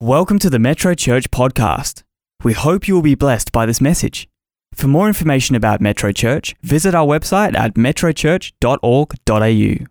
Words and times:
Welcome 0.00 0.38
to 0.38 0.48
the 0.48 0.60
Metro 0.60 0.94
Church 0.94 1.28
podcast. 1.32 2.04
We 2.44 2.52
hope 2.52 2.86
you 2.86 2.94
will 2.94 3.02
be 3.02 3.16
blessed 3.16 3.50
by 3.50 3.66
this 3.66 3.80
message. 3.80 4.28
For 4.72 4.86
more 4.86 5.08
information 5.08 5.56
about 5.56 5.80
Metro 5.80 6.12
Church, 6.12 6.54
visit 6.62 6.94
our 6.94 7.04
website 7.04 7.58
at 7.58 7.74
metrochurch.org.au. 7.74 9.42
I 9.42 9.86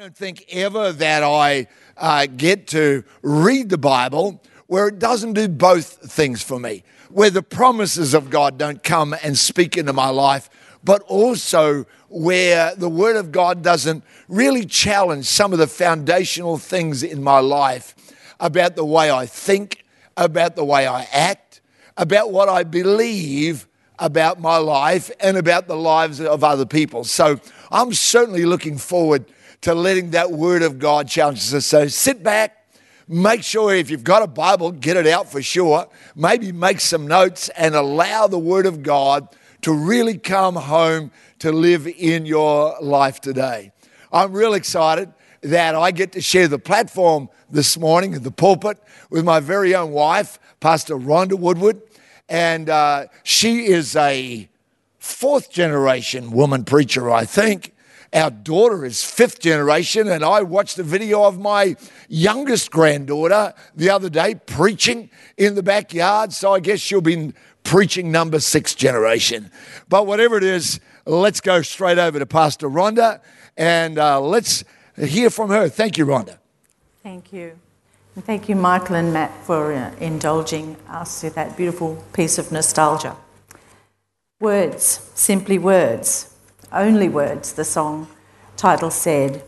don't 0.00 0.16
think 0.16 0.42
ever 0.50 0.90
that 0.90 1.22
I 1.22 1.66
uh, 1.98 2.28
get 2.34 2.66
to 2.68 3.04
read 3.20 3.68
the 3.68 3.76
Bible 3.76 4.42
where 4.68 4.88
it 4.88 4.98
doesn't 4.98 5.34
do 5.34 5.48
both 5.48 6.10
things 6.10 6.42
for 6.42 6.58
me, 6.58 6.82
where 7.10 7.28
the 7.28 7.42
promises 7.42 8.14
of 8.14 8.30
God 8.30 8.56
don't 8.56 8.82
come 8.82 9.14
and 9.22 9.36
speak 9.36 9.76
into 9.76 9.92
my 9.92 10.08
life, 10.08 10.48
but 10.82 11.02
also 11.02 11.84
where 12.08 12.74
the 12.74 12.88
Word 12.88 13.16
of 13.16 13.32
God 13.32 13.60
doesn't 13.60 14.02
really 14.28 14.64
challenge 14.64 15.26
some 15.26 15.52
of 15.52 15.58
the 15.58 15.66
foundational 15.66 16.56
things 16.56 17.02
in 17.02 17.22
my 17.22 17.40
life 17.40 17.94
about 18.40 18.76
the 18.76 18.84
way 18.84 19.10
I 19.10 19.26
think, 19.26 19.84
about 20.16 20.56
the 20.56 20.64
way 20.64 20.86
I 20.86 21.04
act, 21.12 21.60
about 21.96 22.32
what 22.32 22.48
I 22.48 22.62
believe 22.64 23.66
about 23.98 24.40
my 24.40 24.58
life 24.58 25.10
and 25.20 25.36
about 25.36 25.68
the 25.68 25.76
lives 25.76 26.20
of 26.20 26.44
other 26.44 26.66
people. 26.66 27.04
So 27.04 27.40
I'm 27.70 27.92
certainly 27.94 28.44
looking 28.44 28.76
forward 28.78 29.24
to 29.62 29.74
letting 29.74 30.10
that 30.10 30.32
word 30.32 30.62
of 30.62 30.78
God 30.78 31.08
challenge 31.08 31.52
us. 31.54 31.66
So 31.66 31.88
sit 31.88 32.22
back, 32.22 32.66
make 33.08 33.42
sure 33.42 33.74
if 33.74 33.90
you've 33.90 34.04
got 34.04 34.22
a 34.22 34.26
Bible, 34.26 34.70
get 34.70 34.96
it 34.96 35.06
out 35.06 35.30
for 35.30 35.40
sure. 35.40 35.88
Maybe 36.14 36.52
make 36.52 36.80
some 36.80 37.06
notes 37.06 37.48
and 37.50 37.74
allow 37.74 38.26
the 38.26 38.38
word 38.38 38.66
of 38.66 38.82
God 38.82 39.34
to 39.62 39.72
really 39.72 40.18
come 40.18 40.56
home 40.56 41.10
to 41.38 41.52
live 41.52 41.86
in 41.86 42.26
your 42.26 42.76
life 42.80 43.20
today. 43.20 43.72
I'm 44.12 44.32
real 44.32 44.54
excited 44.54 45.12
that 45.42 45.74
I 45.74 45.90
get 45.90 46.12
to 46.12 46.20
share 46.20 46.48
the 46.48 46.58
platform 46.58 47.28
this 47.50 47.78
morning 47.78 48.14
at 48.14 48.22
the 48.22 48.30
pulpit 48.30 48.78
with 49.10 49.24
my 49.24 49.40
very 49.40 49.74
own 49.74 49.92
wife, 49.92 50.38
Pastor 50.60 50.96
Rhonda 50.96 51.34
Woodward. 51.38 51.82
And 52.28 52.68
uh, 52.68 53.06
she 53.22 53.66
is 53.66 53.94
a 53.96 54.48
fourth 54.98 55.50
generation 55.50 56.30
woman 56.32 56.64
preacher, 56.64 57.10
I 57.10 57.24
think. 57.24 57.72
Our 58.12 58.30
daughter 58.30 58.84
is 58.84 59.04
fifth 59.04 59.40
generation, 59.40 60.08
and 60.08 60.24
I 60.24 60.42
watched 60.42 60.78
a 60.78 60.82
video 60.82 61.24
of 61.24 61.38
my 61.38 61.76
youngest 62.08 62.70
granddaughter 62.70 63.52
the 63.74 63.90
other 63.90 64.08
day 64.08 64.36
preaching 64.36 65.10
in 65.36 65.54
the 65.54 65.62
backyard. 65.62 66.32
So 66.32 66.54
I 66.54 66.60
guess 66.60 66.80
she'll 66.80 67.00
be 67.00 67.32
preaching 67.62 68.12
number 68.12 68.40
six 68.40 68.74
generation. 68.74 69.50
But 69.88 70.06
whatever 70.06 70.36
it 70.36 70.44
is, 70.44 70.80
let's 71.04 71.40
go 71.40 71.62
straight 71.62 71.98
over 71.98 72.18
to 72.18 72.26
Pastor 72.26 72.68
Rhonda 72.70 73.20
and 73.56 73.98
uh, 73.98 74.20
let's 74.20 74.64
hear 74.96 75.30
from 75.30 75.50
her. 75.50 75.68
Thank 75.68 75.98
you, 75.98 76.06
Rhonda. 76.06 76.38
Thank 77.02 77.32
you. 77.32 77.58
And 78.14 78.24
thank 78.24 78.48
you, 78.48 78.56
Michael 78.56 78.96
and 78.96 79.12
Matt, 79.12 79.44
for 79.44 79.72
uh, 79.72 79.94
indulging 80.00 80.76
us 80.88 81.22
with 81.22 81.34
that 81.34 81.56
beautiful 81.56 82.02
piece 82.14 82.38
of 82.38 82.50
nostalgia. 82.50 83.14
Words, 84.40 85.10
simply 85.14 85.58
words, 85.58 86.34
only 86.72 87.08
words, 87.10 87.52
the 87.52 87.64
song 87.64 88.08
title 88.56 88.90
said. 88.90 89.42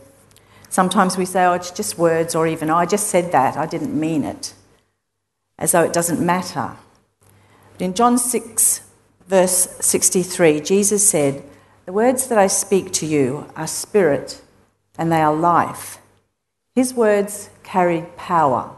Sometimes 0.69 1.17
we 1.17 1.25
say, 1.25 1.45
oh, 1.45 1.53
it's 1.53 1.71
just 1.71 1.97
words, 1.97 2.35
or 2.35 2.45
even, 2.45 2.69
oh, 2.69 2.75
I 2.75 2.85
just 2.85 3.07
said 3.07 3.31
that, 3.31 3.57
I 3.57 3.65
didn't 3.65 3.99
mean 3.99 4.23
it, 4.23 4.53
as 5.57 5.71
though 5.71 5.83
it 5.83 5.93
doesn't 5.93 6.23
matter. 6.23 6.73
But 7.73 7.81
in 7.81 7.95
John 7.95 8.19
6, 8.19 8.81
verse 9.27 9.77
63, 9.79 10.61
Jesus 10.61 11.09
said, 11.09 11.43
The 11.85 11.93
words 11.93 12.27
that 12.27 12.37
I 12.37 12.47
speak 12.47 12.91
to 12.93 13.07
you 13.07 13.51
are 13.55 13.65
spirit 13.65 14.41
and 14.99 15.09
they 15.11 15.21
are 15.21 15.33
life. 15.33 15.97
His 16.75 16.93
words 16.93 17.49
carried 17.63 18.17
power. 18.17 18.69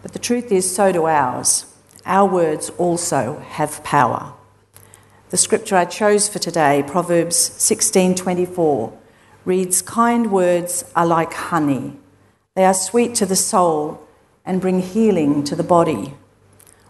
But 0.00 0.12
the 0.12 0.18
truth 0.20 0.52
is, 0.52 0.74
so 0.74 0.92
do 0.92 1.06
ours. 1.06 1.66
Our 2.06 2.26
words 2.26 2.70
also 2.78 3.42
have 3.50 3.82
power. 3.82 4.32
The 5.30 5.36
scripture 5.36 5.76
I 5.76 5.84
chose 5.86 6.28
for 6.28 6.38
today, 6.38 6.84
Proverbs 6.86 7.36
16:24, 7.36 8.92
reads, 9.44 9.82
"Kind 9.82 10.30
words 10.30 10.84
are 10.94 11.04
like 11.04 11.34
honey. 11.34 11.98
They 12.54 12.64
are 12.64 12.72
sweet 12.72 13.16
to 13.16 13.26
the 13.26 13.36
soul 13.36 14.00
and 14.46 14.60
bring 14.60 14.80
healing 14.80 15.42
to 15.44 15.56
the 15.56 15.70
body." 15.76 16.14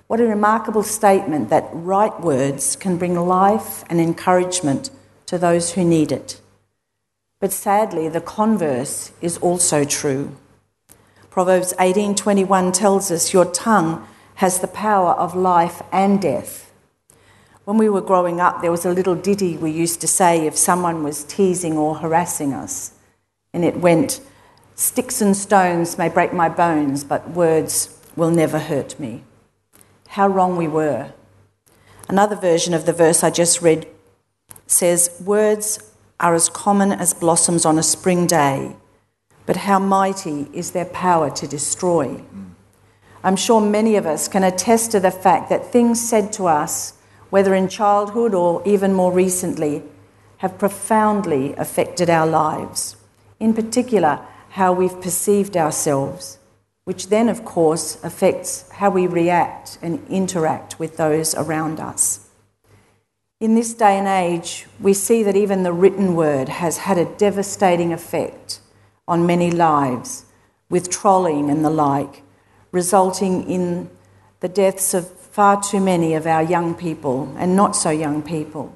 What 0.06 0.20
a 0.20 0.26
remarkable 0.26 0.82
statement 0.82 1.48
that 1.48 1.70
right 1.72 2.20
words 2.20 2.76
can 2.76 2.98
bring 2.98 3.16
life 3.16 3.84
and 3.88 4.00
encouragement 4.00 4.90
to 5.26 5.38
those 5.38 5.72
who 5.72 5.82
need 5.82 6.12
it. 6.12 6.40
But 7.40 7.52
sadly, 7.52 8.08
the 8.08 8.20
converse 8.20 9.12
is 9.20 9.38
also 9.38 9.84
true. 9.84 10.36
Proverbs 11.30 11.72
18:21 11.78 12.72
tells 12.72 13.10
us 13.10 13.32
your 13.32 13.44
tongue 13.44 14.06
has 14.36 14.58
the 14.58 14.66
power 14.66 15.12
of 15.12 15.36
life 15.36 15.82
and 15.92 16.20
death. 16.20 16.72
When 17.64 17.78
we 17.78 17.88
were 17.88 18.00
growing 18.00 18.40
up, 18.40 18.60
there 18.60 18.70
was 18.70 18.84
a 18.84 18.92
little 18.92 19.14
ditty 19.14 19.56
we 19.56 19.70
used 19.70 20.00
to 20.00 20.08
say 20.08 20.46
if 20.46 20.56
someone 20.56 21.04
was 21.04 21.22
teasing 21.24 21.76
or 21.76 21.96
harassing 21.96 22.52
us. 22.52 22.92
And 23.52 23.64
it 23.64 23.76
went, 23.76 24.20
Sticks 24.74 25.20
and 25.20 25.36
stones 25.36 25.98
may 25.98 26.08
break 26.08 26.32
my 26.32 26.48
bones, 26.48 27.04
but 27.04 27.30
words 27.30 27.98
will 28.16 28.30
never 28.30 28.58
hurt 28.58 28.98
me. 28.98 29.22
How 30.08 30.28
wrong 30.28 30.56
we 30.56 30.66
were. 30.66 31.12
Another 32.08 32.36
version 32.36 32.74
of 32.74 32.86
the 32.86 32.92
verse 32.92 33.22
I 33.22 33.30
just 33.30 33.60
read 33.60 33.86
says, 34.66 35.20
Words 35.24 35.87
are 36.20 36.34
as 36.34 36.48
common 36.48 36.92
as 36.92 37.14
blossoms 37.14 37.64
on 37.64 37.78
a 37.78 37.82
spring 37.82 38.26
day, 38.26 38.76
but 39.46 39.56
how 39.56 39.78
mighty 39.78 40.48
is 40.52 40.72
their 40.72 40.84
power 40.84 41.30
to 41.30 41.46
destroy. 41.46 42.22
I'm 43.22 43.36
sure 43.36 43.60
many 43.60 43.96
of 43.96 44.06
us 44.06 44.28
can 44.28 44.44
attest 44.44 44.92
to 44.92 45.00
the 45.00 45.10
fact 45.10 45.48
that 45.48 45.72
things 45.72 46.06
said 46.06 46.32
to 46.34 46.46
us, 46.46 46.94
whether 47.30 47.54
in 47.54 47.68
childhood 47.68 48.34
or 48.34 48.62
even 48.66 48.92
more 48.92 49.12
recently, 49.12 49.82
have 50.38 50.58
profoundly 50.58 51.54
affected 51.54 52.08
our 52.08 52.26
lives. 52.26 52.96
In 53.40 53.54
particular, 53.54 54.20
how 54.50 54.72
we've 54.72 55.00
perceived 55.00 55.56
ourselves, 55.56 56.38
which 56.84 57.08
then, 57.08 57.28
of 57.28 57.44
course, 57.44 58.02
affects 58.02 58.70
how 58.70 58.90
we 58.90 59.06
react 59.06 59.78
and 59.82 60.06
interact 60.08 60.78
with 60.78 60.96
those 60.96 61.34
around 61.34 61.80
us. 61.80 62.27
In 63.40 63.54
this 63.54 63.72
day 63.72 63.96
and 63.96 64.08
age, 64.08 64.66
we 64.80 64.92
see 64.92 65.22
that 65.22 65.36
even 65.36 65.62
the 65.62 65.72
written 65.72 66.16
word 66.16 66.48
has 66.48 66.78
had 66.78 66.98
a 66.98 67.04
devastating 67.04 67.92
effect 67.92 68.58
on 69.06 69.26
many 69.26 69.48
lives, 69.48 70.24
with 70.68 70.90
trolling 70.90 71.48
and 71.48 71.64
the 71.64 71.70
like, 71.70 72.22
resulting 72.72 73.48
in 73.48 73.90
the 74.40 74.48
deaths 74.48 74.92
of 74.92 75.08
far 75.08 75.62
too 75.62 75.78
many 75.78 76.14
of 76.14 76.26
our 76.26 76.42
young 76.42 76.74
people 76.74 77.32
and 77.38 77.54
not 77.54 77.76
so 77.76 77.90
young 77.90 78.22
people 78.22 78.74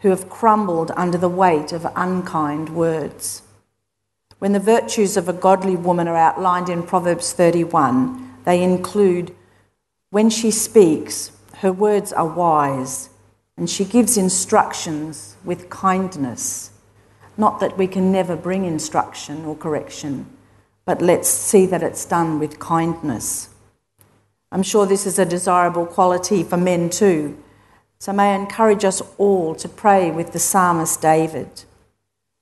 who 0.00 0.08
have 0.08 0.30
crumbled 0.30 0.90
under 0.96 1.18
the 1.18 1.28
weight 1.28 1.70
of 1.70 1.86
unkind 1.94 2.70
words. 2.70 3.42
When 4.38 4.52
the 4.52 4.60
virtues 4.60 5.18
of 5.18 5.28
a 5.28 5.34
godly 5.34 5.76
woman 5.76 6.08
are 6.08 6.16
outlined 6.16 6.70
in 6.70 6.84
Proverbs 6.84 7.34
31, 7.34 8.44
they 8.46 8.62
include 8.62 9.34
when 10.08 10.30
she 10.30 10.50
speaks, 10.50 11.32
her 11.56 11.70
words 11.70 12.14
are 12.14 12.26
wise 12.26 13.10
and 13.56 13.70
she 13.70 13.84
gives 13.84 14.16
instructions 14.16 15.36
with 15.44 15.70
kindness. 15.70 16.70
Not 17.36 17.60
that 17.60 17.78
we 17.78 17.86
can 17.86 18.12
never 18.12 18.36
bring 18.36 18.64
instruction 18.64 19.44
or 19.44 19.56
correction, 19.56 20.26
but 20.84 21.00
let's 21.00 21.28
see 21.28 21.66
that 21.66 21.82
it's 21.82 22.04
done 22.04 22.38
with 22.38 22.58
kindness. 22.58 23.48
I'm 24.52 24.62
sure 24.62 24.86
this 24.86 25.06
is 25.06 25.18
a 25.18 25.24
desirable 25.24 25.86
quality 25.86 26.42
for 26.44 26.56
men 26.56 26.90
too. 26.90 27.36
So 27.98 28.12
may 28.12 28.32
I 28.32 28.36
encourage 28.36 28.84
us 28.84 29.02
all 29.18 29.54
to 29.56 29.68
pray 29.68 30.10
with 30.10 30.32
the 30.32 30.38
psalmist 30.38 31.00
David. 31.00 31.64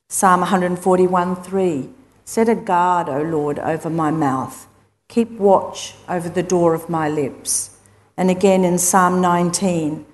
Psalm 0.09 0.43
141:3 0.43 1.91
Set 2.25 2.49
a 2.49 2.55
guard, 2.55 3.09
O 3.09 3.23
Lord, 3.23 3.59
over 3.59 3.89
my 3.89 4.11
mouth. 4.11 4.67
Keep 5.09 5.33
watch 5.33 5.95
over 6.09 6.29
the 6.29 6.43
door 6.43 6.75
of 6.75 6.89
my 6.89 7.09
lips. 7.09 7.71
And 8.17 8.31
again 8.31 8.65
in 8.65 8.79
Psalm 8.79 9.21
19, 9.21 10.05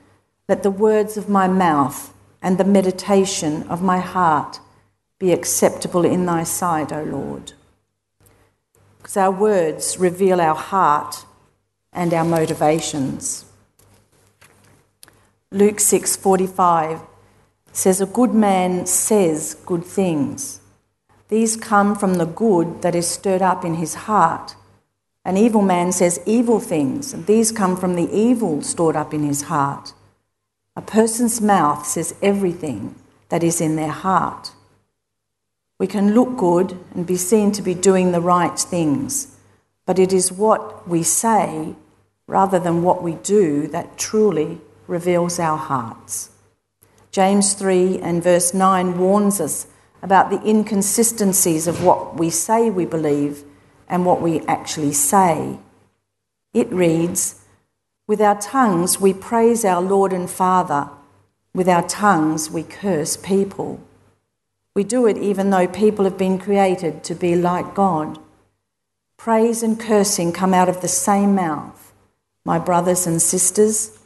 let 0.48 0.62
the 0.62 0.70
words 0.70 1.18
of 1.18 1.28
my 1.28 1.46
mouth 1.46 2.14
and 2.40 2.56
the 2.56 2.64
meditation 2.64 3.64
of 3.64 3.82
my 3.82 3.98
heart 3.98 4.60
be 5.18 5.30
acceptable 5.30 6.04
in 6.04 6.24
thy 6.24 6.42
sight, 6.42 6.90
O 6.92 7.02
Lord. 7.02 7.52
Because 8.96 9.16
our 9.16 9.30
words 9.30 9.98
reveal 9.98 10.40
our 10.40 10.54
heart 10.54 11.26
and 11.92 12.14
our 12.14 12.24
motivations. 12.24 13.44
Luke 15.50 15.80
6:45 15.80 17.00
says 17.72 18.00
a 18.00 18.06
good 18.06 18.32
man 18.32 18.86
says 18.86 19.54
good 19.66 19.84
things. 19.84 20.60
These 21.28 21.56
come 21.56 21.94
from 21.94 22.14
the 22.14 22.26
good 22.26 22.80
that 22.82 22.94
is 22.94 23.06
stirred 23.06 23.42
up 23.42 23.64
in 23.64 23.74
his 23.74 23.94
heart. 24.06 24.56
An 25.24 25.36
evil 25.36 25.62
man 25.62 25.92
says 25.92 26.20
evil 26.24 26.58
things, 26.58 27.12
and 27.12 27.26
these 27.26 27.52
come 27.52 27.76
from 27.76 27.96
the 27.96 28.10
evil 28.10 28.62
stored 28.62 28.96
up 28.96 29.12
in 29.12 29.22
his 29.24 29.42
heart. 29.42 29.92
A 30.78 30.80
person's 30.80 31.40
mouth 31.40 31.84
says 31.84 32.14
everything 32.22 32.94
that 33.30 33.42
is 33.42 33.60
in 33.60 33.74
their 33.74 33.90
heart. 33.90 34.52
We 35.76 35.88
can 35.88 36.14
look 36.14 36.36
good 36.36 36.78
and 36.94 37.04
be 37.04 37.16
seen 37.16 37.50
to 37.52 37.62
be 37.62 37.74
doing 37.74 38.12
the 38.12 38.20
right 38.20 38.56
things, 38.56 39.36
but 39.86 39.98
it 39.98 40.12
is 40.12 40.30
what 40.30 40.86
we 40.86 41.02
say 41.02 41.74
rather 42.28 42.60
than 42.60 42.84
what 42.84 43.02
we 43.02 43.14
do 43.14 43.66
that 43.66 43.98
truly 43.98 44.60
reveals 44.86 45.40
our 45.40 45.58
hearts. 45.58 46.30
James 47.10 47.54
3 47.54 47.98
and 47.98 48.22
verse 48.22 48.54
9 48.54 48.98
warns 49.00 49.40
us 49.40 49.66
about 50.00 50.30
the 50.30 50.48
inconsistencies 50.48 51.66
of 51.66 51.82
what 51.82 52.16
we 52.16 52.30
say 52.30 52.70
we 52.70 52.84
believe 52.84 53.42
and 53.88 54.06
what 54.06 54.20
we 54.20 54.42
actually 54.42 54.92
say. 54.92 55.58
It 56.54 56.70
reads, 56.72 57.44
With 58.08 58.22
our 58.22 58.40
tongues 58.40 58.98
we 58.98 59.12
praise 59.12 59.66
our 59.66 59.82
Lord 59.82 60.14
and 60.14 60.30
Father, 60.30 60.88
with 61.54 61.68
our 61.68 61.86
tongues 61.86 62.50
we 62.50 62.62
curse 62.62 63.18
people. 63.18 63.80
We 64.74 64.82
do 64.82 65.06
it 65.06 65.18
even 65.18 65.50
though 65.50 65.68
people 65.68 66.06
have 66.06 66.16
been 66.16 66.38
created 66.38 67.04
to 67.04 67.14
be 67.14 67.36
like 67.36 67.74
God. 67.74 68.18
Praise 69.18 69.62
and 69.62 69.78
cursing 69.78 70.32
come 70.32 70.54
out 70.54 70.70
of 70.70 70.80
the 70.80 70.88
same 70.88 71.34
mouth. 71.34 71.92
My 72.46 72.58
brothers 72.58 73.06
and 73.06 73.20
sisters, 73.20 73.98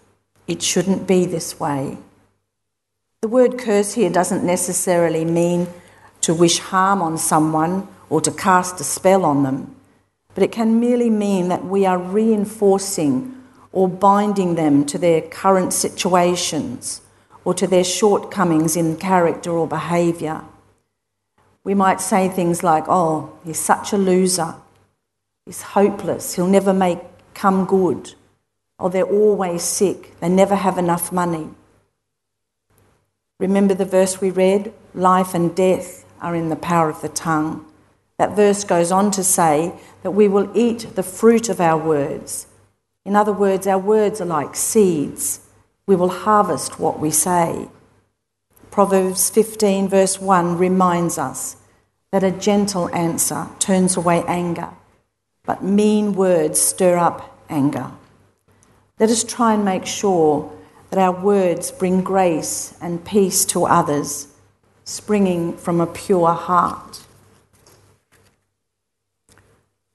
it 0.49 0.63
shouldn't 0.63 1.07
be 1.07 1.25
this 1.25 1.61
way. 1.61 1.97
The 3.21 3.29
word 3.29 3.57
curse 3.57 3.93
here 3.93 4.11
doesn't 4.11 4.43
necessarily 4.43 5.25
mean 5.25 5.69
to 6.23 6.35
wish 6.35 6.59
harm 6.59 7.03
on 7.03 7.19
someone 7.19 7.87
or 8.11 8.21
to 8.23 8.33
cast 8.33 8.81
a 8.81 8.85
spell 8.85 9.25
on 9.25 9.45
them, 9.45 9.77
but 10.35 10.43
it 10.43 10.51
can 10.51 10.81
merely 10.81 11.09
mean 11.09 11.47
that 11.51 11.65
we 11.65 11.87
are 11.87 11.99
reinforcing 11.99 13.39
or 13.73 13.89
binding 13.89 14.55
them 14.55 14.85
to 14.87 14.99
their 14.99 15.21
current 15.21 15.73
situations 15.73 17.01
or 17.45 17.55
to 17.55 17.67
their 17.67 17.85
shortcomings 17.85 18.77
in 18.77 18.97
character 18.97 19.51
or 19.51 19.67
behaviour. 19.67 20.43
We 21.65 21.75
might 21.75 22.01
say 22.01 22.29
things 22.29 22.63
like, 22.63 22.85
Oh, 22.89 23.39
he's 23.45 23.59
such 23.59 23.93
a 23.93 23.99
loser. 23.99 24.55
He's 25.47 25.63
hopeless. 25.63 26.35
He'll 26.35 26.47
never 26.47 26.73
make 26.73 26.99
come 27.35 27.65
good. 27.65 28.15
Or 28.79 28.91
they're 28.91 29.05
always 29.05 29.63
sick. 29.63 30.19
They 30.21 30.29
never 30.29 30.57
have 30.57 30.79
enough 30.79 31.13
money. 31.13 31.49
Remember 33.39 33.75
the 33.75 33.85
verse 33.85 34.21
we 34.21 34.31
read? 34.31 34.73
Life 34.95 35.35
and 35.35 35.55
death 35.55 36.05
are 36.21 36.37
in 36.37 36.49
the 36.49 36.57
power 36.57 36.89
of 36.89 37.01
the 37.01 37.09
tongue. 37.09 37.67
That 38.19 38.37
verse 38.37 38.63
goes 38.63 38.93
on 38.93 39.11
to 39.13 39.25
say 39.25 39.73
that 40.03 40.13
we 40.13 40.29
will 40.29 40.57
eat 40.57 40.95
the 40.95 41.03
fruit 41.03 41.49
of 41.49 41.61
our 41.61 41.77
words. 41.77 42.47
In 43.05 43.17
other 43.17 43.33
words, 43.33 43.67
our 43.67 43.79
words 43.79 44.21
are 44.21 44.27
like 44.27 44.55
seeds. 44.55 45.41
We 45.87 45.97
will 45.97 46.09
harvest 46.09 46.79
what 46.79 46.99
we 47.01 47.11
say. 47.11 47.69
Proverbs 48.71 49.29
15, 49.31 49.89
verse 49.89 50.21
1 50.21 50.57
reminds 50.57 51.19
us 51.19 51.57
that 52.11 52.23
a 52.23 52.31
gentle 52.31 52.89
answer 52.95 53.49
turns 53.59 53.97
away 53.97 54.23
anger, 54.27 54.71
but 55.45 55.63
mean 55.63 56.15
words 56.15 56.61
stir 56.61 56.97
up 56.97 57.39
anger. 57.49 57.91
Let 58.99 59.11
us 59.11 59.25
try 59.25 59.55
and 59.55 59.65
make 59.65 59.85
sure 59.85 60.53
that 60.91 60.99
our 60.99 61.13
words 61.13 61.71
bring 61.71 62.03
grace 62.03 62.75
and 62.81 63.05
peace 63.05 63.45
to 63.47 63.65
others 63.65 64.29
springing 64.85 65.57
from 65.57 65.81
a 65.81 65.87
pure 65.87 66.33
heart. 66.33 67.01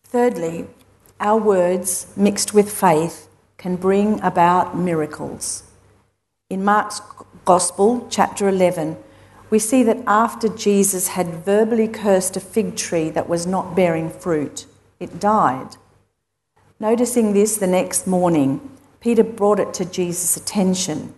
Thirdly, 0.03 0.67
our 1.19 1.39
words 1.39 2.07
mixed 2.15 2.53
with 2.53 2.71
faith 2.71 3.27
can 3.57 3.75
bring 3.75 4.21
about 4.21 4.77
miracles. 4.77 5.63
In 6.49 6.63
Mark's 6.63 7.01
Gospel, 7.45 8.07
chapter 8.09 8.47
11, 8.47 8.97
we 9.49 9.59
see 9.59 9.83
that 9.83 10.03
after 10.05 10.49
Jesus 10.49 11.09
had 11.09 11.45
verbally 11.45 11.87
cursed 11.87 12.37
a 12.37 12.41
fig 12.41 12.75
tree 12.75 13.09
that 13.09 13.29
was 13.29 13.47
not 13.47 13.75
bearing 13.75 14.09
fruit, 14.09 14.65
it 14.99 15.19
died. 15.19 15.77
Noticing 16.79 17.33
this 17.33 17.57
the 17.57 17.67
next 17.67 18.05
morning, 18.05 18.69
Peter 18.99 19.23
brought 19.23 19.59
it 19.59 19.73
to 19.75 19.85
Jesus' 19.85 20.37
attention 20.37 21.13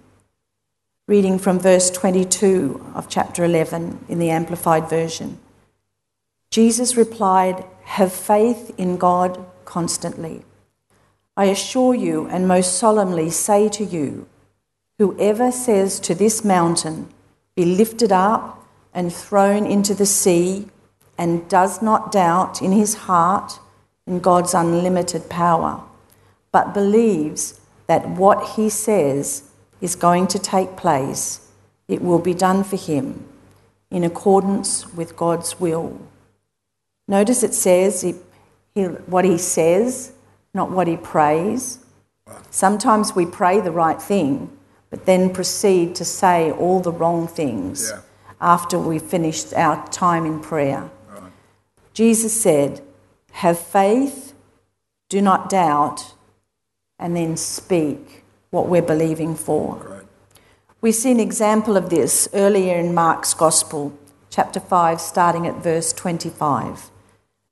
reading 1.09 1.39
from 1.39 1.57
verse 1.57 1.89
22 1.89 2.85
of 2.93 3.09
chapter 3.09 3.43
11 3.43 4.05
in 4.09 4.19
the 4.19 4.29
Amplified 4.29 4.87
Version. 4.87 5.39
Jesus 6.51 6.95
replied, 6.95 7.65
Have 7.85 8.13
faith 8.13 8.71
in 8.77 8.97
God 8.97 9.43
constantly. 9.69 10.41
I 11.37 11.45
assure 11.45 11.93
you 11.93 12.27
and 12.27 12.47
most 12.47 12.79
solemnly 12.79 13.29
say 13.29 13.69
to 13.69 13.85
you, 13.85 14.27
whoever 14.97 15.51
says 15.51 15.99
to 16.01 16.15
this 16.15 16.43
mountain, 16.43 17.07
Be 17.55 17.65
lifted 17.65 18.11
up 18.11 18.65
and 18.95 19.13
thrown 19.13 19.67
into 19.67 19.93
the 19.93 20.07
sea, 20.07 20.67
and 21.19 21.47
does 21.47 21.81
not 21.81 22.11
doubt 22.11 22.61
in 22.61 22.71
his 22.71 22.95
heart 23.07 23.59
in 24.07 24.19
God's 24.19 24.55
unlimited 24.55 25.29
power, 25.29 25.83
but 26.51 26.73
believes 26.73 27.59
that 27.87 28.09
what 28.09 28.55
he 28.55 28.69
says 28.69 29.43
is 29.81 29.95
going 29.95 30.25
to 30.27 30.39
take 30.39 30.77
place, 30.77 31.47
it 31.87 32.01
will 32.01 32.19
be 32.19 32.33
done 32.33 32.63
for 32.63 32.77
him 32.77 33.23
in 33.91 34.03
accordance 34.03 34.91
with 34.93 35.15
God's 35.15 35.59
will. 35.59 35.99
Notice 37.07 37.43
it 37.43 37.53
says 37.53 38.01
he, 38.01 38.15
he, 38.79 38.85
what 38.85 39.25
he 39.25 39.37
says, 39.37 40.13
not 40.53 40.71
what 40.71 40.87
he 40.87 40.97
prays. 40.97 41.79
Sometimes 42.51 43.15
we 43.15 43.25
pray 43.25 43.59
the 43.59 43.71
right 43.71 44.01
thing, 44.01 44.55
but 44.89 45.05
then 45.05 45.33
proceed 45.33 45.95
to 45.95 46.05
say 46.05 46.51
all 46.51 46.79
the 46.79 46.91
wrong 46.91 47.27
things 47.27 47.91
yeah. 47.91 48.01
after 48.41 48.79
we've 48.79 49.01
finished 49.01 49.53
our 49.53 49.87
time 49.89 50.25
in 50.25 50.39
prayer. 50.39 50.89
Right. 51.09 51.31
Jesus 51.93 52.39
said, 52.39 52.81
Have 53.31 53.59
faith, 53.59 54.33
do 55.09 55.21
not 55.21 55.49
doubt, 55.49 56.13
and 56.97 57.15
then 57.15 57.37
speak 57.37 58.23
what 58.49 58.67
we're 58.67 58.81
believing 58.81 59.35
for. 59.35 59.75
Right. 59.75 60.05
We 60.81 60.91
see 60.91 61.11
an 61.11 61.19
example 61.19 61.77
of 61.77 61.89
this 61.89 62.27
earlier 62.33 62.77
in 62.77 62.93
Mark's 62.93 63.33
Gospel, 63.33 63.97
chapter 64.29 64.59
5, 64.59 65.01
starting 65.01 65.45
at 65.45 65.61
verse 65.61 65.93
25. 65.93 66.89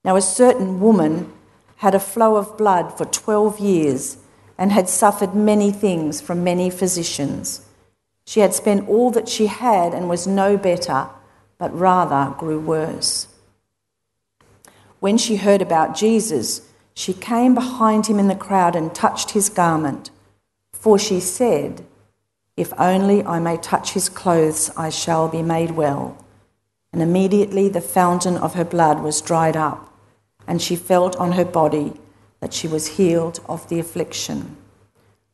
Now, 0.07 0.15
a 0.15 0.21
certain 0.21 0.80
woman 0.80 1.33
had 1.75 1.94
a 1.94 2.00
flow 2.00 2.38
of 2.38 2.57
blood 2.57 2.98
for 2.98 3.04
12 3.04 3.59
years 3.59 4.15
and 4.57 4.71
had 4.71 4.88
suffered 4.88 5.36
many 5.36 5.69
things 5.69 6.21
from 6.21 6.45
many 6.45 6.69
physicians. 6.69 7.65
She 8.25 8.39
had 8.39 8.54
spent 8.54 8.88
all 8.88 9.12
that 9.12 9.27
she 9.27 9.48
had 9.48 9.94
and 9.94 10.07
was 10.07 10.25
no 10.25 10.56
better, 10.56 11.09
but 11.57 11.77
rather 11.77 12.33
grew 12.38 12.57
worse. 12.57 13.27
When 15.01 15.18
she 15.18 15.36
heard 15.36 15.62
about 15.62 15.94
Jesus, 15.94 16.62
she 16.94 17.13
came 17.13 17.53
behind 17.53 18.07
him 18.07 18.18
in 18.18 18.30
the 18.30 18.33
crowd 18.36 18.77
and 18.77 18.95
touched 18.95 19.31
his 19.31 19.50
garment. 19.50 20.10
For 20.72 20.98
she 20.98 21.20
said, 21.20 21.84
If 22.55 22.72
only 22.79 23.25
I 23.25 23.39
may 23.39 23.58
touch 23.58 23.91
his 23.91 24.08
clothes, 24.08 24.72
I 24.77 24.89
shall 24.89 25.27
be 25.27 25.41
made 25.41 25.72
well. 25.72 26.17
And 26.93 27.01
immediately 27.01 27.67
the 27.67 27.81
fountain 27.81 28.38
of 28.38 28.53
her 28.53 28.63
blood 28.63 29.03
was 29.03 29.20
dried 29.20 29.58
up, 29.58 29.87
and 30.48 30.62
she 30.62 30.75
felt 30.75 31.16
on 31.18 31.34
her 31.34 31.46
body 31.46 31.94
that 32.39 32.54
she 32.54 32.68
was 32.68 32.98
healed 32.98 33.39
of 33.48 33.68
the 33.70 33.80
affliction. 33.80 34.58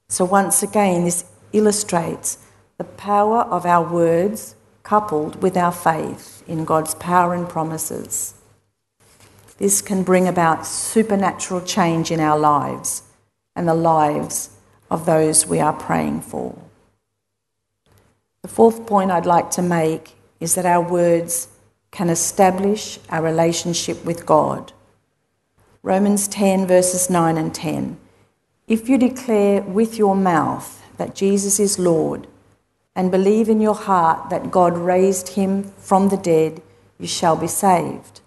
So, 0.10 0.25
once 0.25 0.63
again, 0.63 1.05
this 1.05 1.25
illustrates 1.53 2.39
the 2.77 2.84
power 2.84 3.41
of 3.41 3.65
our 3.65 3.88
words 3.88 4.55
coupled 4.84 5.41
with 5.41 5.55
our 5.55 5.72
faith 5.72 6.43
in 6.48 6.65
God's 6.65 6.96
power 6.96 7.34
and 7.34 7.48
promises. 7.48 8.34
This 9.58 9.82
can 9.82 10.03
bring 10.03 10.27
about 10.27 10.65
supernatural 10.65 11.62
change 11.62 12.12
in 12.12 12.20
our 12.20 12.38
lives 12.38 13.03
and 13.55 13.67
the 13.67 13.74
lives 13.74 14.50
of 14.89 15.05
those 15.05 15.48
we 15.48 15.60
are 15.60 15.74
praying 15.74 16.22
for. 16.22 16.58
The 18.41 18.50
fourth 18.50 18.86
point 18.86 19.12
I'd 19.12 19.25
like 19.25 19.51
to 19.51 19.62
make 19.62 20.15
is 20.39 20.55
that 20.55 20.65
our 20.65 20.82
words 20.82 21.48
can 21.91 22.10
establish 22.10 23.00
our 23.10 23.22
relationship 23.22 24.03
with 24.03 24.25
God. 24.25 24.74
Romans 25.85 26.29
10, 26.29 26.65
verses 26.65 27.09
9 27.09 27.37
and 27.37 27.53
10. 27.53 27.97
If 28.69 28.87
you 28.87 28.97
declare 28.97 29.61
with 29.63 29.97
your 29.97 30.15
mouth 30.15 30.81
that 30.95 31.13
Jesus 31.13 31.59
is 31.59 31.77
Lord 31.77 32.25
and 32.95 33.11
believe 33.11 33.49
in 33.49 33.59
your 33.59 33.75
heart 33.75 34.29
that 34.29 34.49
God 34.49 34.77
raised 34.77 35.29
him 35.29 35.63
from 35.63 36.07
the 36.07 36.15
dead, 36.15 36.61
you 36.97 37.05
shall 37.05 37.35
be 37.35 37.47
saved. 37.47 38.21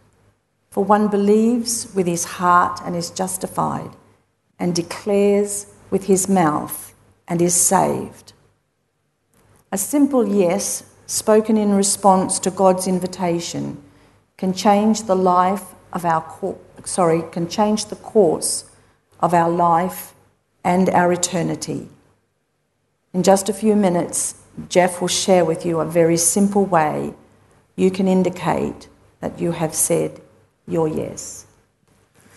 For 0.69 0.85
one 0.85 1.09
believes 1.09 1.91
with 1.95 2.07
his 2.07 2.25
heart 2.25 2.83
and 2.85 2.95
is 2.95 3.09
justified, 3.09 3.97
and 4.59 4.75
declares 4.75 5.73
with 5.89 6.05
his 6.05 6.29
mouth 6.29 6.95
and 7.27 7.41
is 7.41 7.59
saved. 7.59 8.35
A 9.73 9.79
simple 9.79 10.29
yes, 10.29 10.83
spoken 11.07 11.57
in 11.57 11.73
response 11.73 12.39
to 12.41 12.51
God's 12.51 12.87
invitation, 12.87 13.83
can 14.37 14.53
change 14.53 15.05
the 15.05 15.17
life 15.17 15.75
of 15.95 16.05
our 16.05 16.21
sorry, 16.87 17.23
can 17.33 17.49
change 17.49 17.87
the 17.87 17.97
course 17.97 18.65
of 19.21 19.35
our 19.35 19.51
life 19.51 20.15
and 20.65 20.89
our 20.91 21.13
eternity. 21.13 21.89
In 23.13 23.23
just 23.23 23.49
a 23.49 23.53
few 23.53 23.77
minutes, 23.77 24.35
Jeff 24.69 25.01
will 25.01 25.09
share 25.09 25.45
with 25.45 25.67
you 25.67 25.81
a 25.81 25.85
very 25.85 26.17
simple 26.17 26.65
way 26.65 27.15
you 27.77 27.91
can 27.91 28.09
indicate 28.09 28.89
that 29.21 29.39
you 29.39 29.53
have 29.53 29.75
said 29.75 30.21
your 30.67 30.89
yes. 30.89 31.47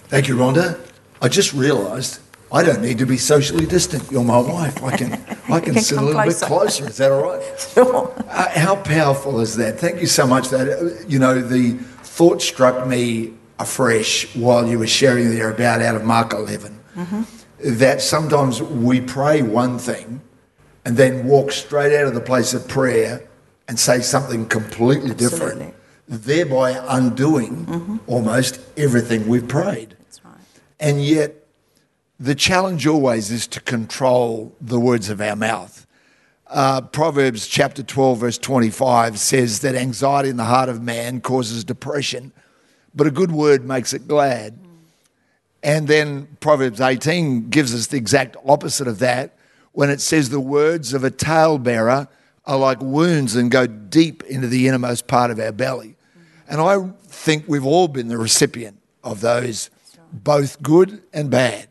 Thank 0.07 0.27
you, 0.27 0.35
Rhonda. 0.35 0.79
I 1.21 1.27
just 1.29 1.53
realised 1.53 2.19
I 2.51 2.63
don't 2.63 2.81
need 2.81 2.97
to 2.97 3.05
be 3.05 3.17
socially 3.17 3.65
distant. 3.65 4.11
You're 4.11 4.23
my 4.23 4.39
wife. 4.39 4.83
I 4.83 4.97
can, 4.97 5.13
I 5.49 5.59
can, 5.59 5.73
can 5.75 5.83
sit 5.83 5.97
a 5.97 6.01
little 6.01 6.21
closer. 6.21 6.39
bit 6.39 6.47
closer. 6.47 6.87
Is 6.87 6.97
that 6.97 7.11
all 7.11 7.23
right? 7.23 7.43
Sure. 7.73 8.13
Uh, 8.27 8.49
how 8.59 8.75
powerful 8.75 9.39
is 9.39 9.55
that? 9.57 9.79
Thank 9.79 10.01
you 10.01 10.07
so 10.07 10.25
much. 10.25 10.49
That 10.49 10.67
uh, 10.69 11.07
you 11.07 11.19
know, 11.19 11.41
the 11.41 11.73
thought 12.03 12.41
struck 12.41 12.87
me 12.87 13.33
afresh 13.59 14.33
while 14.35 14.67
you 14.67 14.79
were 14.79 14.87
sharing 14.87 15.29
there 15.29 15.51
about 15.51 15.81
out 15.81 15.95
of 15.95 16.03
Mark 16.03 16.33
11 16.33 16.79
that 17.63 18.01
sometimes 18.01 18.61
we 18.61 19.01
pray 19.01 19.41
one 19.41 19.77
thing 19.77 20.21
and 20.85 20.95
then 20.97 21.25
walk 21.25 21.51
straight 21.51 21.95
out 21.95 22.07
of 22.07 22.13
the 22.13 22.21
place 22.21 22.53
of 22.53 22.67
prayer 22.67 23.27
and 23.67 23.79
say 23.79 23.99
something 24.01 24.47
completely 24.47 25.13
different, 25.13 25.75
thereby 26.07 26.71
undoing 26.87 27.99
almost 28.07 28.59
everything 28.77 29.27
we've 29.27 29.47
prayed. 29.47 29.95
That's 29.99 30.25
right. 30.25 30.33
And 30.79 31.03
yet, 31.03 31.35
the 32.19 32.35
challenge 32.35 32.87
always 32.87 33.29
is 33.29 33.45
to 33.47 33.61
control 33.61 34.55
the 34.59 34.79
words 34.79 35.09
of 35.09 35.21
our 35.21 35.35
mouth. 35.35 35.85
Uh, 36.47 36.81
Proverbs 36.81 37.47
chapter 37.47 37.83
12, 37.83 38.17
verse 38.17 38.37
25 38.37 39.19
says 39.19 39.59
that 39.59 39.75
anxiety 39.75 40.29
in 40.29 40.37
the 40.37 40.45
heart 40.45 40.67
of 40.67 40.81
man 40.81 41.21
causes 41.21 41.63
depression, 41.63 42.33
but 42.99 43.07
a 43.07 43.11
good 43.11 43.31
word 43.31 43.63
makes 43.63 43.93
it 43.93 44.09
glad. 44.09 44.59
And 45.63 45.87
then 45.87 46.27
Proverbs 46.41 46.81
18 46.81 47.49
gives 47.49 47.73
us 47.73 47.87
the 47.87 47.95
exact 47.95 48.35
opposite 48.45 48.89
of 48.89 48.99
that 48.99 49.37
when 49.71 49.89
it 49.89 50.01
says 50.01 50.29
the 50.29 50.39
words 50.41 50.93
of 50.93 51.05
a 51.05 51.09
talebearer 51.09 52.09
are 52.45 52.57
like 52.57 52.81
wounds 52.81 53.37
and 53.37 53.49
go 53.49 53.67
deep 53.67 54.21
into 54.23 54.47
the 54.47 54.67
innermost 54.67 55.07
part 55.07 55.31
of 55.31 55.39
our 55.39 55.53
belly. 55.53 55.95
And 56.49 56.59
I 56.59 56.89
think 57.07 57.45
we've 57.47 57.65
all 57.65 57.87
been 57.87 58.09
the 58.09 58.17
recipient 58.17 58.77
of 59.01 59.21
those, 59.21 59.69
both 60.11 60.61
good 60.61 61.01
and 61.13 61.31
bad. 61.31 61.69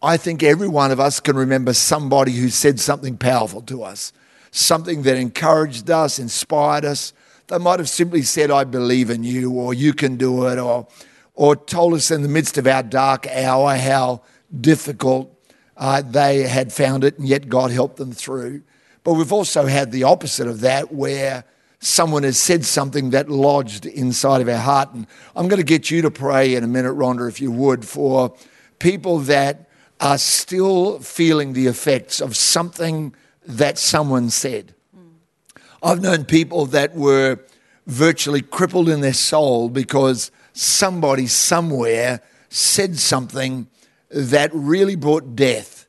I 0.00 0.16
think 0.16 0.42
every 0.42 0.68
one 0.68 0.90
of 0.90 0.98
us 0.98 1.20
can 1.20 1.36
remember 1.36 1.74
somebody 1.74 2.32
who 2.32 2.48
said 2.48 2.80
something 2.80 3.18
powerful 3.18 3.60
to 3.62 3.82
us, 3.82 4.14
something 4.52 5.02
that 5.02 5.18
encouraged 5.18 5.90
us, 5.90 6.18
inspired 6.18 6.86
us. 6.86 7.12
They 7.50 7.58
might 7.58 7.80
have 7.80 7.88
simply 7.88 8.22
said, 8.22 8.52
I 8.52 8.62
believe 8.62 9.10
in 9.10 9.24
you, 9.24 9.50
or 9.50 9.74
you 9.74 9.92
can 9.92 10.16
do 10.16 10.46
it, 10.46 10.56
or, 10.56 10.86
or 11.34 11.56
told 11.56 11.94
us 11.94 12.12
in 12.12 12.22
the 12.22 12.28
midst 12.28 12.56
of 12.58 12.66
our 12.68 12.84
dark 12.84 13.26
hour 13.26 13.74
how 13.74 14.22
difficult 14.60 15.36
uh, 15.76 16.00
they 16.00 16.42
had 16.42 16.72
found 16.72 17.02
it, 17.02 17.18
and 17.18 17.26
yet 17.26 17.48
God 17.48 17.72
helped 17.72 17.96
them 17.96 18.12
through. 18.12 18.62
But 19.02 19.14
we've 19.14 19.32
also 19.32 19.66
had 19.66 19.90
the 19.90 20.04
opposite 20.04 20.46
of 20.46 20.60
that, 20.60 20.92
where 20.92 21.42
someone 21.80 22.22
has 22.22 22.38
said 22.38 22.64
something 22.64 23.10
that 23.10 23.28
lodged 23.28 23.84
inside 23.84 24.40
of 24.40 24.48
our 24.48 24.56
heart. 24.56 24.94
And 24.94 25.08
I'm 25.34 25.48
going 25.48 25.58
to 25.58 25.64
get 25.64 25.90
you 25.90 26.02
to 26.02 26.10
pray 26.10 26.54
in 26.54 26.62
a 26.62 26.68
minute, 26.68 26.94
Rhonda, 26.94 27.28
if 27.28 27.40
you 27.40 27.50
would, 27.50 27.84
for 27.84 28.32
people 28.78 29.18
that 29.20 29.68
are 29.98 30.18
still 30.18 31.00
feeling 31.00 31.54
the 31.54 31.66
effects 31.66 32.20
of 32.20 32.36
something 32.36 33.12
that 33.44 33.76
someone 33.76 34.30
said. 34.30 34.72
I've 35.82 36.02
known 36.02 36.24
people 36.24 36.66
that 36.66 36.94
were 36.94 37.38
virtually 37.86 38.42
crippled 38.42 38.88
in 38.88 39.00
their 39.00 39.14
soul 39.14 39.68
because 39.68 40.30
somebody 40.52 41.26
somewhere 41.26 42.20
said 42.50 42.98
something 42.98 43.68
that 44.10 44.50
really 44.52 44.96
brought 44.96 45.34
death 45.34 45.86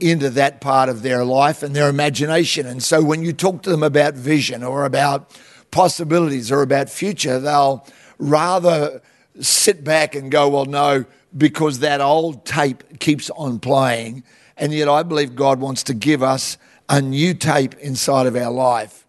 into 0.00 0.30
that 0.30 0.60
part 0.60 0.88
of 0.88 1.02
their 1.02 1.24
life 1.24 1.62
and 1.62 1.74
their 1.74 1.88
imagination. 1.88 2.66
And 2.66 2.82
so 2.82 3.02
when 3.02 3.22
you 3.22 3.32
talk 3.32 3.62
to 3.62 3.70
them 3.70 3.82
about 3.82 4.14
vision 4.14 4.62
or 4.62 4.84
about 4.84 5.36
possibilities 5.70 6.50
or 6.50 6.62
about 6.62 6.88
future, 6.88 7.38
they'll 7.38 7.86
rather 8.18 9.02
sit 9.40 9.84
back 9.84 10.14
and 10.14 10.30
go, 10.30 10.48
well, 10.48 10.64
no, 10.64 11.04
because 11.36 11.80
that 11.80 12.00
old 12.00 12.44
tape 12.44 12.98
keeps 13.00 13.30
on 13.30 13.58
playing. 13.58 14.24
And 14.56 14.72
yet 14.72 14.88
I 14.88 15.02
believe 15.02 15.36
God 15.36 15.60
wants 15.60 15.82
to 15.84 15.94
give 15.94 16.22
us 16.22 16.58
a 16.88 17.00
new 17.00 17.34
tape 17.34 17.74
inside 17.74 18.26
of 18.26 18.34
our 18.34 18.50
life. 18.50 19.06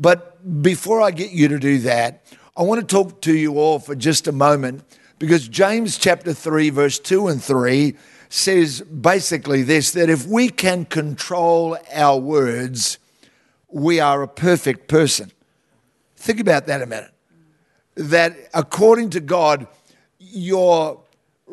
But 0.00 0.62
before 0.62 1.02
I 1.02 1.10
get 1.10 1.30
you 1.30 1.48
to 1.48 1.58
do 1.58 1.78
that, 1.80 2.24
I 2.56 2.62
want 2.62 2.80
to 2.80 2.86
talk 2.86 3.20
to 3.22 3.34
you 3.36 3.58
all 3.58 3.78
for 3.78 3.94
just 3.94 4.26
a 4.26 4.32
moment 4.32 4.82
because 5.18 5.46
James 5.46 5.98
chapter 5.98 6.32
3, 6.32 6.70
verse 6.70 6.98
2 6.98 7.28
and 7.28 7.42
3 7.42 7.94
says 8.30 8.80
basically 8.80 9.62
this 9.62 9.90
that 9.92 10.08
if 10.08 10.26
we 10.26 10.48
can 10.48 10.86
control 10.86 11.76
our 11.92 12.18
words, 12.18 12.98
we 13.68 14.00
are 14.00 14.22
a 14.22 14.28
perfect 14.28 14.88
person. 14.88 15.30
Think 16.16 16.40
about 16.40 16.66
that 16.66 16.80
a 16.80 16.86
minute. 16.86 17.12
That 17.94 18.36
according 18.54 19.10
to 19.10 19.20
God, 19.20 19.66
you're, 20.18 20.98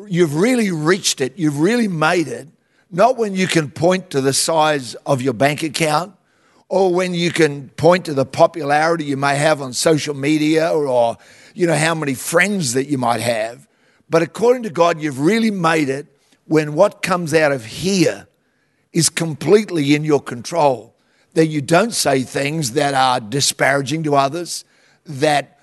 you've 0.06 0.36
really 0.36 0.70
reached 0.70 1.20
it, 1.20 1.38
you've 1.38 1.60
really 1.60 1.88
made 1.88 2.28
it, 2.28 2.48
not 2.90 3.18
when 3.18 3.34
you 3.34 3.46
can 3.46 3.70
point 3.70 4.08
to 4.10 4.22
the 4.22 4.32
size 4.32 4.94
of 5.04 5.20
your 5.20 5.34
bank 5.34 5.62
account 5.62 6.14
or 6.68 6.92
when 6.92 7.14
you 7.14 7.30
can 7.30 7.70
point 7.70 8.04
to 8.04 8.14
the 8.14 8.26
popularity 8.26 9.04
you 9.04 9.16
may 9.16 9.36
have 9.36 9.62
on 9.62 9.72
social 9.72 10.14
media 10.14 10.70
or, 10.70 11.16
you 11.54 11.66
know 11.66 11.74
how 11.74 11.94
many 11.94 12.14
friends 12.14 12.74
that 12.74 12.86
you 12.86 12.98
might 12.98 13.20
have. 13.20 13.66
But 14.08 14.22
according 14.22 14.62
to 14.64 14.70
god 14.70 15.00
you've 15.00 15.20
really 15.20 15.50
made 15.50 15.88
it 15.88 16.06
when 16.46 16.74
what 16.74 17.02
comes 17.02 17.34
out 17.34 17.52
of 17.52 17.64
here 17.64 18.28
is 18.92 19.08
completely 19.08 19.94
in 19.94 20.04
your 20.04 20.20
control. 20.20 20.94
That 21.34 21.46
you 21.46 21.60
don't 21.60 21.92
say 21.92 22.22
things 22.22 22.72
that 22.72 22.94
are 22.94 23.20
disparaging 23.20 24.04
to 24.04 24.16
others 24.16 24.64
that 25.04 25.58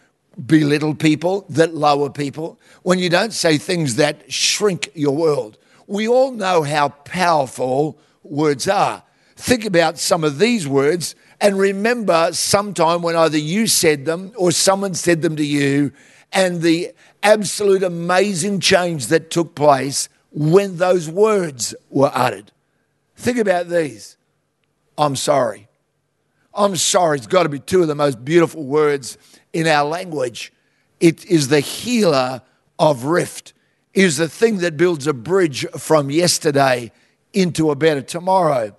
belittle 0.45 0.95
people 0.95 1.45
that 1.49 1.73
lower 1.73 2.09
people. 2.09 2.59
When 2.83 2.99
you 2.99 3.09
don't 3.09 3.33
say 3.33 3.57
things 3.57 3.95
that 3.95 4.31
shrink 4.31 4.89
your 4.93 5.15
world. 5.15 5.57
We 5.87 6.07
all 6.07 6.31
know 6.31 6.63
how 6.63 6.89
powerful 6.89 7.97
words 8.23 8.67
are 8.67 9.03
think 9.35 9.65
about 9.65 9.97
some 9.97 10.23
of 10.23 10.39
these 10.39 10.67
words 10.67 11.15
and 11.41 11.57
remember 11.57 12.29
sometime 12.31 13.01
when 13.01 13.15
either 13.15 13.37
you 13.37 13.67
said 13.67 14.05
them 14.05 14.31
or 14.37 14.51
someone 14.51 14.93
said 14.93 15.21
them 15.21 15.35
to 15.35 15.45
you 15.45 15.91
and 16.31 16.61
the 16.61 16.91
absolute 17.23 17.83
amazing 17.83 18.59
change 18.59 19.07
that 19.07 19.29
took 19.29 19.55
place 19.55 20.09
when 20.31 20.77
those 20.77 21.09
words 21.09 21.73
were 21.89 22.11
uttered. 22.13 22.51
Think 23.15 23.37
about 23.37 23.69
these. 23.69 24.17
I'm 24.97 25.15
sorry. 25.15 25.67
I'm 26.53 26.75
sorry. 26.75 27.17
It's 27.17 27.27
got 27.27 27.43
to 27.43 27.49
be 27.49 27.59
two 27.59 27.81
of 27.81 27.87
the 27.87 27.95
most 27.95 28.23
beautiful 28.23 28.63
words 28.63 29.17
in 29.53 29.67
our 29.67 29.85
language. 29.85 30.53
It 30.99 31.25
is 31.25 31.47
the 31.49 31.59
healer 31.59 32.41
of 32.79 33.05
rift. 33.05 33.53
It 33.93 34.03
is 34.03 34.17
the 34.17 34.29
thing 34.29 34.57
that 34.57 34.77
builds 34.77 35.07
a 35.07 35.13
bridge 35.13 35.65
from 35.77 36.09
yesterday 36.09 36.91
into 37.33 37.71
a 37.71 37.75
better 37.75 38.01
tomorrow. 38.01 38.75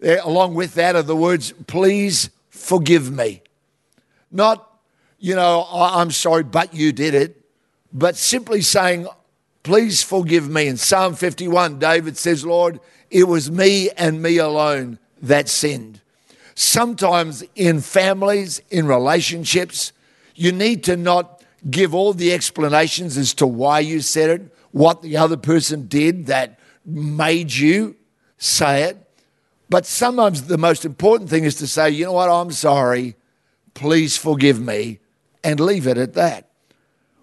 There, 0.00 0.20
along 0.22 0.54
with 0.54 0.74
that 0.74 0.96
are 0.96 1.02
the 1.02 1.16
words, 1.16 1.52
please 1.66 2.30
forgive 2.50 3.10
me. 3.10 3.42
Not, 4.30 4.78
you 5.18 5.34
know, 5.34 5.62
"I- 5.62 6.00
I'm 6.00 6.10
sorry, 6.10 6.44
but 6.44 6.74
you 6.74 6.92
did 6.92 7.14
it, 7.14 7.42
but 7.92 8.16
simply 8.16 8.62
saying, 8.62 9.08
please 9.62 10.02
forgive 10.02 10.48
me. 10.48 10.66
In 10.66 10.76
Psalm 10.76 11.14
51, 11.14 11.78
David 11.78 12.16
says, 12.16 12.44
Lord, 12.44 12.80
it 13.10 13.24
was 13.24 13.50
me 13.50 13.90
and 13.96 14.22
me 14.22 14.38
alone 14.38 14.98
that 15.20 15.48
sinned. 15.48 16.00
Sometimes 16.54 17.44
in 17.54 17.80
families, 17.80 18.60
in 18.70 18.86
relationships, 18.86 19.92
you 20.34 20.52
need 20.52 20.84
to 20.84 20.96
not 20.96 21.42
give 21.70 21.94
all 21.94 22.12
the 22.12 22.32
explanations 22.32 23.16
as 23.16 23.34
to 23.34 23.46
why 23.46 23.80
you 23.80 24.00
said 24.00 24.30
it, 24.30 24.54
what 24.72 25.02
the 25.02 25.16
other 25.16 25.36
person 25.36 25.86
did 25.88 26.26
that 26.26 26.58
made 26.84 27.52
you 27.52 27.96
say 28.38 28.84
it. 28.84 29.07
But 29.70 29.84
sometimes 29.86 30.44
the 30.44 30.58
most 30.58 30.84
important 30.84 31.28
thing 31.28 31.44
is 31.44 31.56
to 31.56 31.66
say, 31.66 31.90
you 31.90 32.06
know 32.06 32.12
what, 32.12 32.30
I'm 32.30 32.52
sorry, 32.52 33.16
please 33.74 34.16
forgive 34.16 34.60
me, 34.60 35.00
and 35.44 35.60
leave 35.60 35.86
it 35.86 35.98
at 35.98 36.14
that. 36.14 36.48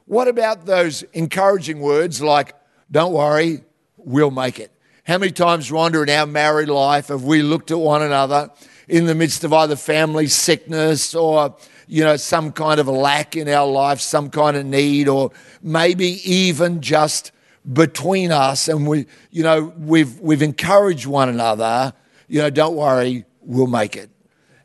What 0.05 0.27
about 0.27 0.65
those 0.65 1.03
encouraging 1.13 1.79
words 1.79 2.21
like, 2.21 2.53
don't 2.91 3.13
worry, 3.13 3.63
we'll 3.97 4.31
make 4.31 4.59
it? 4.59 4.71
How 5.03 5.17
many 5.17 5.31
times, 5.31 5.69
Rhonda, 5.69 6.03
in 6.03 6.09
our 6.09 6.25
married 6.25 6.69
life 6.69 7.07
have 7.07 7.23
we 7.23 7.41
looked 7.41 7.71
at 7.71 7.79
one 7.79 8.01
another 8.01 8.51
in 8.87 9.05
the 9.05 9.15
midst 9.15 9.43
of 9.43 9.51
either 9.53 9.75
family 9.75 10.27
sickness 10.27 11.15
or, 11.15 11.55
you 11.87 12.03
know, 12.03 12.15
some 12.17 12.51
kind 12.51 12.79
of 12.79 12.87
a 12.87 12.91
lack 12.91 13.35
in 13.35 13.47
our 13.47 13.67
life, 13.67 13.99
some 13.99 14.29
kind 14.29 14.55
of 14.55 14.65
need, 14.65 15.07
or 15.07 15.31
maybe 15.61 16.21
even 16.31 16.81
just 16.81 17.31
between 17.73 18.31
us 18.31 18.67
and 18.67 18.87
we, 18.87 19.07
you 19.31 19.41
know, 19.41 19.73
we've, 19.77 20.19
we've 20.19 20.43
encouraged 20.43 21.07
one 21.07 21.29
another, 21.29 21.93
you 22.27 22.41
know, 22.41 22.49
don't 22.49 22.75
worry, 22.75 23.25
we'll 23.41 23.67
make 23.67 23.95
it. 23.95 24.09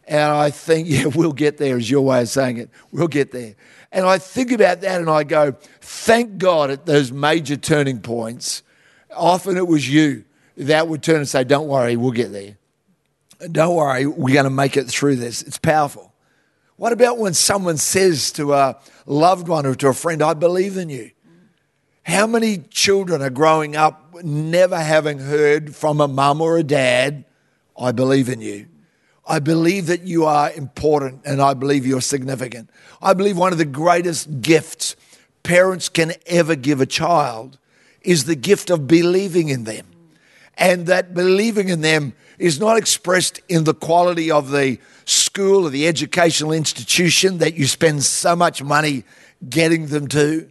And 0.07 0.33
I 0.33 0.51
think, 0.51 0.89
yeah, 0.91 1.07
we'll 1.07 1.33
get 1.33 1.59
there, 1.59 1.77
is 1.77 1.91
your 1.91 2.03
way 2.03 2.23
of 2.23 2.29
saying 2.29 2.59
it. 2.59 2.71
We'll 2.93 3.09
get 3.09 3.33
there. 3.33 3.55
And 3.93 4.07
I 4.07 4.19
think 4.19 4.53
about 4.53 4.81
that 4.83 5.01
and 5.01 5.11
I 5.11 5.25
go, 5.25 5.53
thank 5.81 6.39
God 6.39 6.71
at 6.71 6.87
those 6.87 7.11
major 7.11 7.57
turning 7.57 8.01
points, 8.01 8.63
often 9.15 9.57
it 9.57 9.67
was 9.67 9.89
you 9.89 10.25
that 10.57 10.89
would 10.89 11.03
turn 11.03 11.17
and 11.17 11.29
say, 11.29 11.45
don't 11.45 11.69
worry, 11.69 11.97
we'll 11.97 12.13
get 12.13 12.33
there. 12.33 12.57
Don't 13.51 13.75
worry, 13.75 14.07
we're 14.07 14.35
going 14.35 14.45
to 14.45 14.51
make 14.51 14.77
it 14.77 14.87
through 14.87 15.17
this. 15.17 15.43
It's 15.43 15.59
powerful. 15.59 16.13
What 16.77 16.93
about 16.93 17.19
when 17.19 17.35
someone 17.35 17.79
says 17.79 18.33
to 18.33 18.55
a 18.55 18.79
loved 19.07 19.49
one 19.49 19.67
or 19.67 19.75
to 19.77 19.89
a 19.89 19.95
friend, 19.95 20.23
I 20.23 20.35
believe 20.35 20.77
in 20.77 20.89
you? 20.89 21.11
How 22.03 22.27
many 22.27 22.59
children 22.59 23.23
are 23.23 23.31
growing 23.31 23.77
up 23.77 24.15
never 24.23 24.79
having 24.79 25.19
heard 25.19 25.75
from 25.75 26.01
a 26.01 26.09
mum 26.09 26.41
or 26.41 26.59
a 26.59 26.63
dad, 26.63 27.25
I 27.81 27.93
believe 27.93 28.29
in 28.29 28.41
you? 28.41 28.67
I 29.27 29.39
believe 29.39 29.87
that 29.87 30.03
you 30.03 30.25
are 30.27 30.53
important 30.53 31.23
and 31.25 31.41
I 31.41 31.55
believe 31.55 31.87
you're 31.87 32.01
significant. 32.01 32.69
I 33.01 33.15
believe 33.15 33.39
one 33.39 33.53
of 33.53 33.59
the 33.59 33.65
greatest 33.65 34.41
gifts 34.41 34.97
parents 35.43 35.89
can 35.89 36.13
ever 36.27 36.55
give 36.57 36.81
a 36.81 36.87
child 36.87 37.59
is 38.03 38.25
the 38.25 38.37
gift 38.37 38.71
of 38.71 38.87
believing 38.87 39.49
in 39.49 39.65
them. 39.65 39.87
And 40.59 40.87
that 40.87 41.15
believing 41.15 41.69
in 41.69 41.81
them 41.81 42.13
is 42.39 42.61
not 42.61 42.77
expressed 42.77 43.41
in 43.49 43.65
the 43.65 43.75
quality 43.75 44.31
of 44.31 44.51
the 44.51 44.79
school 45.05 45.67
or 45.67 45.71
the 45.71 45.87
educational 45.87 46.53
institution 46.53 47.39
that 47.39 47.55
you 47.55 47.67
spend 47.67 48.03
so 48.03 48.37
much 48.37 48.63
money 48.63 49.05
getting 49.49 49.87
them 49.87 50.07
to, 50.09 50.49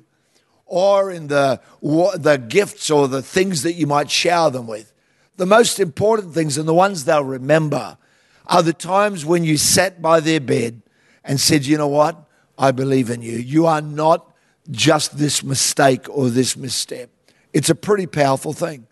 or 0.66 1.12
in 1.12 1.28
the, 1.28 1.60
the 1.82 2.44
gifts 2.48 2.90
or 2.90 3.08
the 3.08 3.22
things 3.22 3.64
that 3.64 3.74
you 3.74 3.86
might 3.86 4.10
shower 4.10 4.50
them 4.50 4.68
with. 4.68 4.94
The 5.40 5.46
most 5.46 5.80
important 5.80 6.34
things 6.34 6.58
and 6.58 6.68
the 6.68 6.74
ones 6.74 7.06
they'll 7.06 7.24
remember 7.24 7.98
are 8.46 8.62
the 8.62 8.74
times 8.74 9.26
when 9.26 9.46
you 9.46 9.56
sat 9.56 10.02
by 10.02 10.20
their 10.20 10.42
bed 10.42 10.82
and 11.24 11.40
said, 11.40 11.66
You 11.66 11.78
know 11.78 11.88
what? 11.88 12.22
I 12.58 12.72
believe 12.72 13.10
in 13.10 13.22
you. 13.22 13.38
You 13.38 13.66
are 13.66 13.80
not 13.80 14.36
just 14.70 15.18
this 15.18 15.42
mistake 15.42 16.08
or 16.10 16.30
this 16.30 16.58
misstep. 16.58 17.10
It's 17.54 17.70
a 17.70 17.76
pretty 17.76 18.06
powerful 18.06 18.52
thing. 18.52 18.86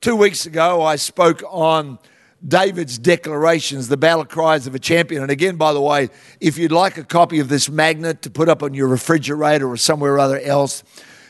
Two 0.00 0.16
weeks 0.16 0.46
ago, 0.46 0.82
I 0.82 0.96
spoke 0.96 1.42
on 1.46 1.98
David's 2.42 2.96
declarations, 2.96 3.88
the 3.88 3.98
battle 3.98 4.24
cries 4.24 4.66
of 4.66 4.74
a 4.74 4.78
champion. 4.78 5.20
And 5.20 5.30
again, 5.30 5.56
by 5.56 5.74
the 5.74 5.82
way, 5.82 6.08
if 6.40 6.56
you'd 6.56 6.72
like 6.72 6.96
a 6.96 7.04
copy 7.04 7.38
of 7.38 7.50
this 7.50 7.68
magnet 7.68 8.22
to 8.22 8.30
put 8.30 8.48
up 8.48 8.62
on 8.62 8.72
your 8.72 8.88
refrigerator 8.88 9.68
or 9.68 9.76
somewhere 9.76 10.14
or 10.14 10.20
other 10.20 10.40
else, 10.40 10.82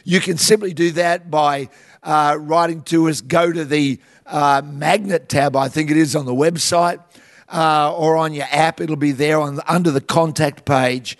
you 0.04 0.20
can 0.20 0.38
simply 0.38 0.72
do 0.72 0.92
that 0.92 1.32
by 1.32 1.68
uh, 2.04 2.38
writing 2.38 2.82
to 2.82 3.08
us. 3.08 3.20
Go 3.20 3.50
to 3.50 3.64
the 3.64 3.98
uh, 4.26 4.62
magnet 4.64 5.28
tab, 5.28 5.56
I 5.56 5.68
think 5.68 5.90
it 5.90 5.96
is 5.96 6.16
on 6.16 6.26
the 6.26 6.34
website, 6.34 7.00
uh, 7.48 7.94
or 7.94 8.16
on 8.16 8.34
your 8.34 8.46
app. 8.50 8.80
It'll 8.80 8.96
be 8.96 9.12
there 9.12 9.40
on 9.40 9.60
under 9.66 9.90
the 9.90 10.00
contact 10.00 10.64
page. 10.64 11.16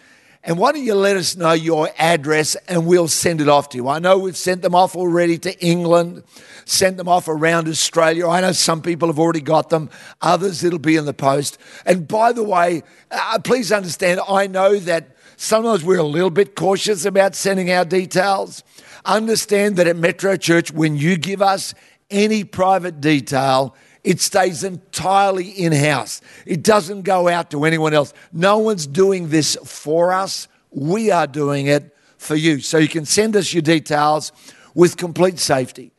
And 0.46 0.58
why 0.58 0.70
don't 0.70 0.84
you 0.84 0.94
let 0.94 1.16
us 1.16 1.34
know 1.34 1.54
your 1.54 1.90
address 1.98 2.54
and 2.68 2.86
we'll 2.86 3.08
send 3.08 3.40
it 3.40 3.48
off 3.48 3.68
to 3.70 3.78
you? 3.78 3.88
I 3.88 3.98
know 3.98 4.16
we've 4.16 4.36
sent 4.36 4.62
them 4.62 4.76
off 4.76 4.94
already 4.94 5.38
to 5.38 5.58
England, 5.58 6.22
sent 6.64 6.98
them 6.98 7.08
off 7.08 7.26
around 7.26 7.66
Australia. 7.66 8.28
I 8.28 8.40
know 8.40 8.52
some 8.52 8.80
people 8.80 9.08
have 9.08 9.18
already 9.18 9.40
got 9.40 9.70
them, 9.70 9.90
others 10.22 10.62
it'll 10.62 10.78
be 10.78 10.94
in 10.94 11.04
the 11.04 11.12
post. 11.12 11.58
And 11.84 12.06
by 12.06 12.32
the 12.32 12.44
way, 12.44 12.84
uh, 13.10 13.40
please 13.42 13.72
understand, 13.72 14.20
I 14.28 14.46
know 14.46 14.76
that 14.76 15.16
sometimes 15.36 15.82
we're 15.82 15.98
a 15.98 16.04
little 16.04 16.30
bit 16.30 16.54
cautious 16.54 17.04
about 17.04 17.34
sending 17.34 17.72
our 17.72 17.84
details. 17.84 18.62
Understand 19.04 19.75
that 19.76 19.88
at 19.88 19.96
Metro 19.96 20.36
Church, 20.36 20.70
when 20.70 20.96
you 20.96 21.16
give 21.16 21.42
us 21.42 21.75
any 22.10 22.44
private 22.44 23.00
detail, 23.00 23.75
it 24.04 24.20
stays 24.20 24.62
entirely 24.62 25.48
in 25.48 25.72
house. 25.72 26.20
It 26.44 26.62
doesn't 26.62 27.02
go 27.02 27.28
out 27.28 27.50
to 27.50 27.64
anyone 27.64 27.92
else. 27.92 28.14
No 28.32 28.58
one's 28.58 28.86
doing 28.86 29.30
this 29.30 29.56
for 29.64 30.12
us. 30.12 30.46
We 30.70 31.10
are 31.10 31.26
doing 31.26 31.66
it 31.66 31.94
for 32.16 32.36
you. 32.36 32.60
So 32.60 32.78
you 32.78 32.88
can 32.88 33.04
send 33.04 33.34
us 33.34 33.52
your 33.52 33.62
details 33.62 34.32
with 34.75 34.96
complete 34.96 35.38
safety. 35.38 35.92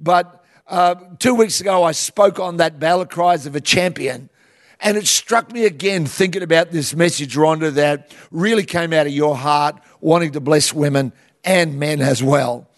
But 0.00 0.44
uh, 0.66 0.96
two 1.18 1.34
weeks 1.34 1.60
ago, 1.60 1.84
I 1.84 1.92
spoke 1.92 2.40
on 2.40 2.56
that 2.56 2.80
battle 2.80 3.06
cries 3.06 3.46
of 3.46 3.54
a 3.54 3.60
champion. 3.60 4.28
And 4.80 4.96
it 4.96 5.06
struck 5.06 5.52
me 5.52 5.64
again 5.64 6.06
thinking 6.06 6.42
about 6.42 6.72
this 6.72 6.96
message, 6.96 7.36
Rhonda, 7.36 7.72
that 7.74 8.12
really 8.32 8.64
came 8.64 8.92
out 8.92 9.06
of 9.06 9.12
your 9.12 9.36
heart, 9.36 9.76
wanting 10.00 10.32
to 10.32 10.40
bless 10.40 10.72
women 10.72 11.12
and 11.44 11.78
men 11.78 12.00
as 12.00 12.22
well. 12.22 12.68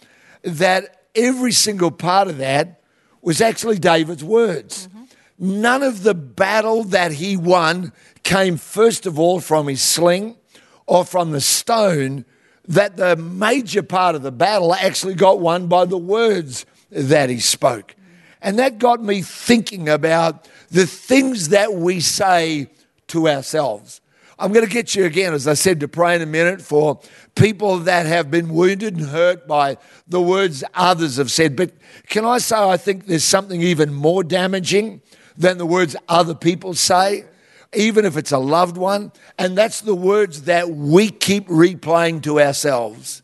That 0.42 1.03
every 1.14 1.52
single 1.52 1.90
part 1.90 2.28
of 2.28 2.38
that 2.38 2.80
was 3.22 3.40
actually 3.40 3.78
David's 3.78 4.24
words. 4.24 4.88
Mm-hmm. 4.88 5.60
None 5.62 5.82
of 5.82 6.02
the 6.02 6.14
battle 6.14 6.84
that 6.84 7.12
he 7.12 7.36
won 7.36 7.92
came, 8.22 8.56
first 8.56 9.06
of 9.06 9.18
all, 9.18 9.40
from 9.40 9.66
his 9.66 9.82
sling 9.82 10.36
or 10.86 11.04
from 11.04 11.32
the 11.32 11.40
stone, 11.40 12.24
that 12.66 12.96
the 12.96 13.16
major 13.16 13.82
part 13.82 14.14
of 14.14 14.22
the 14.22 14.32
battle 14.32 14.74
actually 14.74 15.14
got 15.14 15.40
won 15.40 15.66
by 15.66 15.84
the 15.84 15.98
words 15.98 16.64
that 16.90 17.28
he 17.30 17.40
spoke. 17.40 17.94
And 18.40 18.58
that 18.58 18.78
got 18.78 19.02
me 19.02 19.22
thinking 19.22 19.88
about 19.88 20.48
the 20.70 20.86
things 20.86 21.48
that 21.48 21.74
we 21.74 22.00
say 22.00 22.68
to 23.08 23.28
ourselves. 23.28 24.00
I'm 24.38 24.52
going 24.52 24.66
to 24.66 24.72
get 24.72 24.94
you 24.94 25.04
again, 25.04 25.32
as 25.32 25.46
I 25.46 25.54
said, 25.54 25.80
to 25.80 25.88
pray 25.88 26.16
in 26.16 26.22
a 26.22 26.26
minute 26.26 26.60
for 26.60 27.00
people 27.34 27.78
that 27.80 28.06
have 28.06 28.30
been 28.30 28.48
wounded 28.48 28.96
and 28.96 29.06
hurt 29.06 29.46
by 29.46 29.76
the 30.08 30.20
words 30.20 30.64
others 30.74 31.16
have 31.16 31.30
said. 31.30 31.54
But 31.56 31.72
can 32.08 32.24
I 32.24 32.38
say, 32.38 32.56
I 32.56 32.76
think 32.76 33.06
there's 33.06 33.24
something 33.24 33.62
even 33.62 33.94
more 33.94 34.24
damaging 34.24 35.02
than 35.36 35.58
the 35.58 35.66
words 35.66 35.96
other 36.08 36.34
people 36.34 36.74
say, 36.74 37.24
even 37.72 38.04
if 38.04 38.16
it's 38.16 38.32
a 38.32 38.38
loved 38.38 38.76
one. 38.76 39.12
And 39.38 39.56
that's 39.56 39.80
the 39.80 39.94
words 39.94 40.42
that 40.42 40.70
we 40.70 41.10
keep 41.10 41.48
replaying 41.48 42.22
to 42.24 42.40
ourselves. 42.40 43.22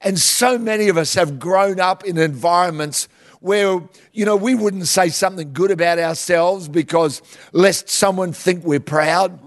And 0.00 0.18
so 0.18 0.58
many 0.58 0.88
of 0.88 0.96
us 0.96 1.14
have 1.14 1.38
grown 1.38 1.78
up 1.78 2.04
in 2.04 2.16
environments 2.18 3.08
where, 3.40 3.80
you 4.12 4.24
know, 4.24 4.36
we 4.36 4.54
wouldn't 4.54 4.86
say 4.86 5.08
something 5.08 5.52
good 5.52 5.70
about 5.70 5.98
ourselves 5.98 6.68
because 6.68 7.22
lest 7.52 7.88
someone 7.88 8.32
think 8.32 8.64
we're 8.64 8.80
proud. 8.80 9.38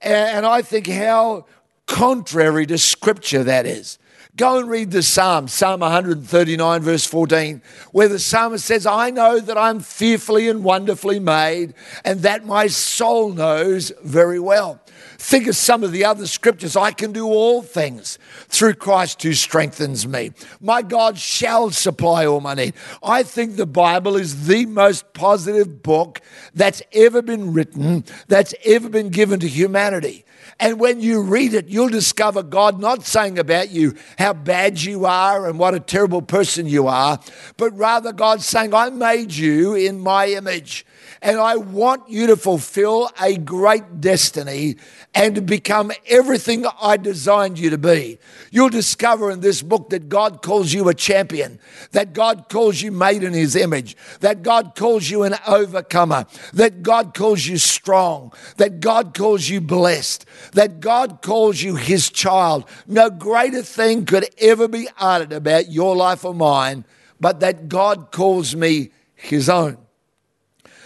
And 0.00 0.46
I 0.46 0.62
think 0.62 0.86
how 0.86 1.46
contrary 1.86 2.66
to 2.66 2.78
scripture 2.78 3.44
that 3.44 3.66
is. 3.66 3.98
Go 4.36 4.58
and 4.58 4.70
read 4.70 4.92
the 4.92 5.02
Psalm, 5.02 5.48
Psalm 5.48 5.80
139, 5.80 6.82
verse 6.82 7.04
14, 7.04 7.60
where 7.92 8.08
the 8.08 8.18
psalmist 8.18 8.64
says, 8.64 8.86
I 8.86 9.10
know 9.10 9.40
that 9.40 9.58
I'm 9.58 9.80
fearfully 9.80 10.48
and 10.48 10.62
wonderfully 10.62 11.18
made, 11.18 11.74
and 12.04 12.20
that 12.20 12.46
my 12.46 12.68
soul 12.68 13.32
knows 13.32 13.92
very 14.02 14.38
well. 14.38 14.80
Think 15.20 15.48
of 15.48 15.54
some 15.54 15.84
of 15.84 15.92
the 15.92 16.06
other 16.06 16.26
scriptures. 16.26 16.76
I 16.76 16.92
can 16.92 17.12
do 17.12 17.26
all 17.26 17.60
things 17.60 18.18
through 18.48 18.74
Christ 18.74 19.22
who 19.22 19.34
strengthens 19.34 20.08
me. 20.08 20.32
My 20.62 20.80
God 20.80 21.18
shall 21.18 21.70
supply 21.70 22.24
all 22.24 22.40
my 22.40 22.54
need. 22.54 22.72
I 23.02 23.22
think 23.22 23.56
the 23.56 23.66
Bible 23.66 24.16
is 24.16 24.46
the 24.46 24.64
most 24.64 25.12
positive 25.12 25.82
book 25.82 26.22
that's 26.54 26.80
ever 26.94 27.20
been 27.20 27.52
written, 27.52 28.06
that's 28.28 28.54
ever 28.64 28.88
been 28.88 29.10
given 29.10 29.40
to 29.40 29.46
humanity. 29.46 30.24
And 30.58 30.80
when 30.80 31.00
you 31.00 31.20
read 31.20 31.52
it, 31.52 31.68
you'll 31.68 31.90
discover 31.90 32.42
God 32.42 32.80
not 32.80 33.04
saying 33.04 33.38
about 33.38 33.70
you 33.70 33.96
how 34.18 34.32
bad 34.32 34.82
you 34.82 35.04
are 35.04 35.46
and 35.46 35.58
what 35.58 35.74
a 35.74 35.80
terrible 35.80 36.22
person 36.22 36.66
you 36.66 36.88
are, 36.88 37.20
but 37.58 37.76
rather 37.76 38.14
God 38.14 38.40
saying, 38.40 38.72
I 38.72 38.88
made 38.88 39.34
you 39.34 39.74
in 39.74 40.00
my 40.00 40.28
image. 40.28 40.86
And 41.22 41.38
I 41.38 41.56
want 41.56 42.08
you 42.08 42.28
to 42.28 42.36
fulfill 42.36 43.10
a 43.20 43.36
great 43.36 44.00
destiny 44.00 44.76
and 45.14 45.34
to 45.34 45.42
become 45.42 45.92
everything 46.06 46.64
I 46.80 46.96
designed 46.96 47.58
you 47.58 47.68
to 47.70 47.78
be. 47.78 48.18
You'll 48.50 48.70
discover 48.70 49.30
in 49.30 49.40
this 49.40 49.60
book 49.60 49.90
that 49.90 50.08
God 50.08 50.40
calls 50.40 50.72
you 50.72 50.88
a 50.88 50.94
champion, 50.94 51.60
that 51.92 52.14
God 52.14 52.48
calls 52.48 52.80
you 52.80 52.90
made 52.90 53.22
in 53.22 53.34
his 53.34 53.54
image, 53.54 53.98
that 54.20 54.42
God 54.42 54.74
calls 54.74 55.10
you 55.10 55.22
an 55.24 55.34
overcomer, 55.46 56.24
that 56.54 56.82
God 56.82 57.12
calls 57.12 57.46
you 57.46 57.58
strong, 57.58 58.32
that 58.56 58.80
God 58.80 59.12
calls 59.12 59.46
you 59.46 59.60
blessed, 59.60 60.24
that 60.52 60.80
God 60.80 61.20
calls 61.20 61.60
you 61.60 61.76
his 61.76 62.08
child. 62.08 62.64
No 62.86 63.10
greater 63.10 63.62
thing 63.62 64.06
could 64.06 64.26
ever 64.38 64.68
be 64.68 64.88
uttered 64.98 65.32
about 65.32 65.70
your 65.70 65.94
life 65.94 66.24
or 66.24 66.34
mine, 66.34 66.86
but 67.20 67.40
that 67.40 67.68
God 67.68 68.10
calls 68.10 68.56
me 68.56 68.90
his 69.14 69.50
own. 69.50 69.76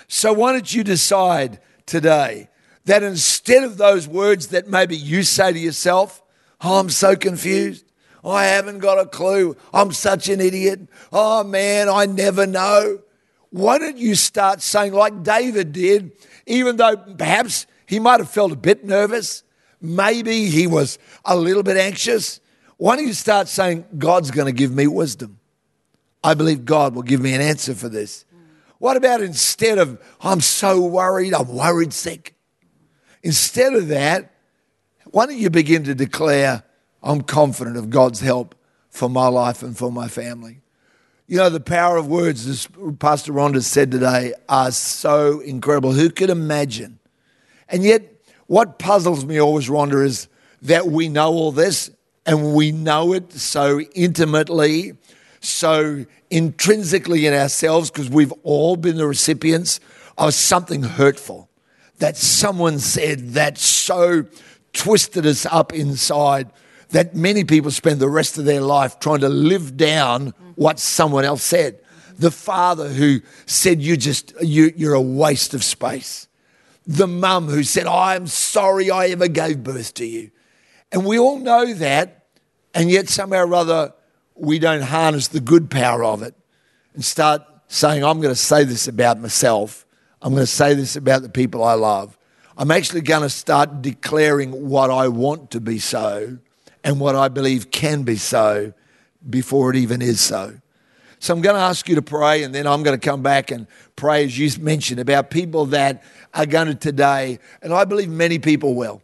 So, 0.09 0.33
why 0.33 0.53
don't 0.53 0.73
you 0.73 0.85
decide 0.85 1.61
today 1.87 2.49
that 2.85 3.03
instead 3.03 3.64
of 3.64 3.77
those 3.79 4.07
words 4.07 4.49
that 4.49 4.69
maybe 4.69 4.97
you 4.97 5.23
say 5.23 5.53
to 5.53 5.59
yourself, 5.59 6.23
Oh, 6.61 6.79
I'm 6.79 6.90
so 6.90 7.14
confused. 7.14 7.85
I 8.25 8.47
haven't 8.47 8.79
got 8.79 8.99
a 8.99 9.07
clue. 9.07 9.55
I'm 9.73 9.93
such 9.93 10.29
an 10.31 10.40
idiot. 10.40 10.81
Oh 11.12 11.45
man, 11.45 11.88
I 11.88 12.07
never 12.07 12.47
know. 12.47 13.01
Why 13.51 13.79
don't 13.79 13.99
you 13.99 14.14
start 14.14 14.62
saying, 14.62 14.95
like 14.95 15.23
David 15.23 15.73
did, 15.73 16.12
even 16.47 16.77
though 16.77 16.97
perhaps 16.97 17.67
he 17.87 18.01
might 18.01 18.21
have 18.21 18.31
felt 18.31 18.51
a 18.51 18.57
bit 18.57 18.85
nervous, 18.85 19.45
maybe 19.81 20.47
he 20.47 20.67
was 20.67 20.99
a 21.25 21.37
little 21.37 21.62
bit 21.62 21.77
anxious. 21.77 22.40
Why 22.79 22.97
don't 22.97 23.07
you 23.07 23.12
start 23.12 23.47
saying, 23.47 23.85
God's 23.97 24.31
going 24.31 24.47
to 24.47 24.53
give 24.53 24.73
me 24.73 24.87
wisdom? 24.87 25.38
I 26.25 26.35
believe 26.35 26.64
God 26.64 26.95
will 26.95 27.03
give 27.03 27.21
me 27.21 27.35
an 27.35 27.40
answer 27.43 27.75
for 27.75 27.88
this. 27.88 28.25
What 28.85 28.99
about 28.99 29.23
instead 29.23 29.79
of, 29.79 29.99
I'm 30.20 30.42
so 30.42 30.79
worried, 30.85 31.33
I'm 31.33 31.49
worried 31.49 31.94
sick? 31.94 32.35
Instead 33.23 33.73
of 33.73 33.88
that, 33.88 34.35
why 35.07 35.25
don't 35.25 35.38
you 35.38 35.49
begin 35.49 35.85
to 35.85 35.94
declare, 35.94 36.64
I'm 37.03 37.23
confident 37.23 37.79
of 37.79 37.88
God's 37.88 38.20
help 38.20 38.55
for 38.90 39.09
my 39.09 39.29
life 39.29 39.62
and 39.62 39.75
for 39.75 39.90
my 39.90 40.07
family? 40.09 40.61
You 41.27 41.38
know, 41.38 41.49
the 41.49 41.61
power 41.61 41.97
of 41.97 42.09
words, 42.09 42.47
as 42.47 42.68
Pastor 42.99 43.33
Rhonda 43.33 43.62
said 43.62 43.90
today, 43.90 44.35
are 44.51 44.70
so 44.70 45.40
incredible. 45.40 45.92
Who 45.92 46.11
could 46.11 46.29
imagine? 46.29 46.99
And 47.70 47.85
yet, 47.85 48.03
what 48.49 48.79
puzzles 48.79 49.25
me 49.25 49.40
always, 49.40 49.66
Rhonda, 49.66 50.05
is 50.05 50.29
that 50.61 50.88
we 50.88 51.09
know 51.09 51.33
all 51.33 51.53
this 51.53 51.90
and 52.27 52.55
we 52.55 52.70
know 52.70 53.14
it 53.14 53.33
so 53.33 53.81
intimately 53.81 54.99
so 55.44 56.04
intrinsically 56.30 57.26
in 57.26 57.35
ourselves 57.35 57.90
because 57.90 58.11
we've 58.11 58.33
all 58.42 58.76
been 58.76 58.96
the 58.96 59.07
recipients 59.07 59.80
of 60.16 60.35
something 60.35 60.83
hurtful 60.83 61.48
that 61.98 62.16
someone 62.16 62.78
said 62.78 63.30
that 63.30 63.59
so 63.59 64.24
twisted 64.72 65.26
us 65.26 65.46
up 65.46 65.72
inside 65.72 66.50
that 66.90 67.14
many 67.14 67.44
people 67.44 67.70
spend 67.70 68.00
the 68.00 68.09
rest 68.09 68.38
of 68.38 68.44
their 68.44 68.61
life 68.61 69.00
trying 69.00 69.20
to 69.20 69.28
live 69.28 69.76
down 69.76 70.35
what 70.54 70.78
someone 70.78 71.24
else 71.24 71.42
said. 71.42 71.80
The 72.18 72.30
father 72.30 72.88
who 72.88 73.20
said 73.46 73.83
you 73.83 73.96
just 73.96 74.33
you, 74.40 74.72
you're 74.76 74.94
a 74.94 75.00
waste 75.00 75.54
of 75.54 75.64
space. 75.64 76.28
The 76.87 77.07
mum 77.07 77.48
who 77.48 77.62
said, 77.62 77.87
I'm 77.87 78.26
sorry 78.26 78.90
I 78.90 79.07
ever 79.07 79.26
gave 79.26 79.64
birth 79.64 79.94
to 79.94 80.07
you. 80.07 80.30
And 80.92 81.04
we 81.04 81.18
all 81.18 81.38
know 81.38 81.72
that, 81.74 82.26
and 82.74 82.90
yet 82.90 83.09
somehow 83.09 83.46
or 83.46 83.54
other 83.54 83.94
we 84.35 84.59
don't 84.59 84.83
harness 84.83 85.29
the 85.29 85.40
good 85.40 85.70
power 85.70 86.05
of 86.05 86.23
it 86.23 86.35
and 86.94 87.05
start 87.05 87.42
saying, 87.68 88.05
I'm 88.05 88.20
going 88.20 88.35
to 88.35 88.40
say 88.40 88.64
this 88.64 88.88
about 88.88 89.20
myself. 89.20 89.87
I'm 90.23 90.33
going 90.33 90.42
to 90.42 90.47
say 90.47 90.75
this 90.75 90.97
about 90.97 91.23
the 91.23 91.29
people 91.29 91.62
I 91.62 91.75
love. 91.75 92.16
I'm 92.57 92.70
actually 92.70 93.01
going 93.01 93.23
to 93.23 93.31
start 93.31 93.83
declaring 93.83 94.68
what 94.68 94.90
I 94.90 95.09
want 95.09 95.51
to 95.53 95.61
be 95.61 95.79
so 95.79 96.38
and 96.83 97.01
what 97.01 97.16
I 97.16 97.29
believe 97.29 97.70
can 97.70 98.03
be 98.03 98.16
so 98.16 98.73
before 99.29 99.70
it 99.70 99.77
even 99.77 100.03
is 100.03 100.20
so. 100.20 100.55
So 101.18 101.33
I'm 101.33 101.40
going 101.40 101.57
to 101.57 101.62
ask 101.62 101.88
you 101.88 101.94
to 101.94 102.03
pray, 102.03 102.42
and 102.42 102.55
then 102.55 102.66
I'm 102.66 102.83
going 102.83 102.99
to 102.99 103.05
come 103.05 103.23
back 103.23 103.51
and 103.51 103.66
pray, 103.97 104.25
as 104.27 104.38
you 104.38 104.51
mentioned, 104.62 105.01
about 105.01 105.31
people 105.31 105.66
that 105.66 106.03
are 106.35 106.44
going 106.44 106.66
to 106.66 106.75
today, 106.75 107.38
and 107.62 107.73
I 107.73 107.87
believe 107.87 108.11
many 108.11 108.38
people 108.38 108.75
will. 108.75 109.01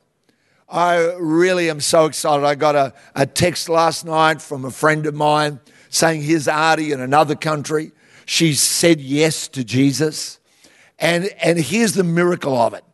I 0.70 1.14
really 1.18 1.68
am 1.68 1.80
so 1.80 2.04
excited. 2.04 2.44
I 2.44 2.54
got 2.54 2.76
a, 2.76 2.94
a 3.16 3.26
text 3.26 3.68
last 3.68 4.04
night 4.04 4.40
from 4.40 4.64
a 4.64 4.70
friend 4.70 5.04
of 5.06 5.14
mine 5.14 5.59
saying 5.88 6.22
his 6.22 6.46
Artie 6.46 6.92
in 6.92 7.00
another 7.00 7.35
country. 7.35 7.90
She 8.24 8.54
said 8.54 9.00
yes 9.00 9.48
to 9.48 9.64
Jesus. 9.64 10.38
And, 11.00 11.26
and 11.42 11.59
here's 11.59 11.94
the 11.94 12.04
miracle 12.04 12.56
of 12.56 12.74
it. 12.74 12.85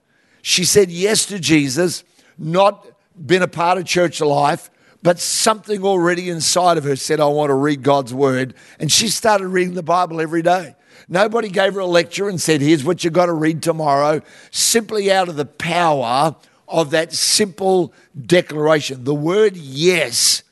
She 0.40 0.64
said 0.64 0.90
yes 0.90 1.26
to 1.26 1.38
Jesus, 1.38 2.02
not 2.38 2.86
been 3.14 3.42
a 3.42 3.48
part 3.48 3.76
of 3.76 3.84
church 3.84 4.20
life, 4.22 4.70
but 5.02 5.18
something 5.18 5.84
already 5.84 6.30
inside 6.30 6.78
of 6.78 6.84
her 6.84 6.96
said, 6.96 7.20
I 7.20 7.26
want 7.26 7.50
to 7.50 7.54
read 7.54 7.82
God's 7.82 8.14
word. 8.14 8.54
And 8.78 8.90
she 8.90 9.08
started 9.08 9.48
reading 9.48 9.74
the 9.74 9.82
Bible 9.82 10.20
every 10.20 10.42
day. 10.42 10.76
Nobody 11.08 11.50
gave 11.50 11.74
her 11.74 11.80
a 11.80 11.86
lecture 11.86 12.28
and 12.28 12.40
said, 12.40 12.60
Here's 12.62 12.84
what 12.84 13.04
you've 13.04 13.12
got 13.12 13.26
to 13.26 13.32
read 13.32 13.62
tomorrow, 13.62 14.22
simply 14.50 15.12
out 15.12 15.28
of 15.28 15.36
the 15.36 15.44
power 15.44 16.34
of 16.68 16.90
that 16.90 17.12
simple 17.12 17.92
declaration. 18.26 19.04
The 19.04 19.14
word 19.14 19.56
yes 19.56 20.42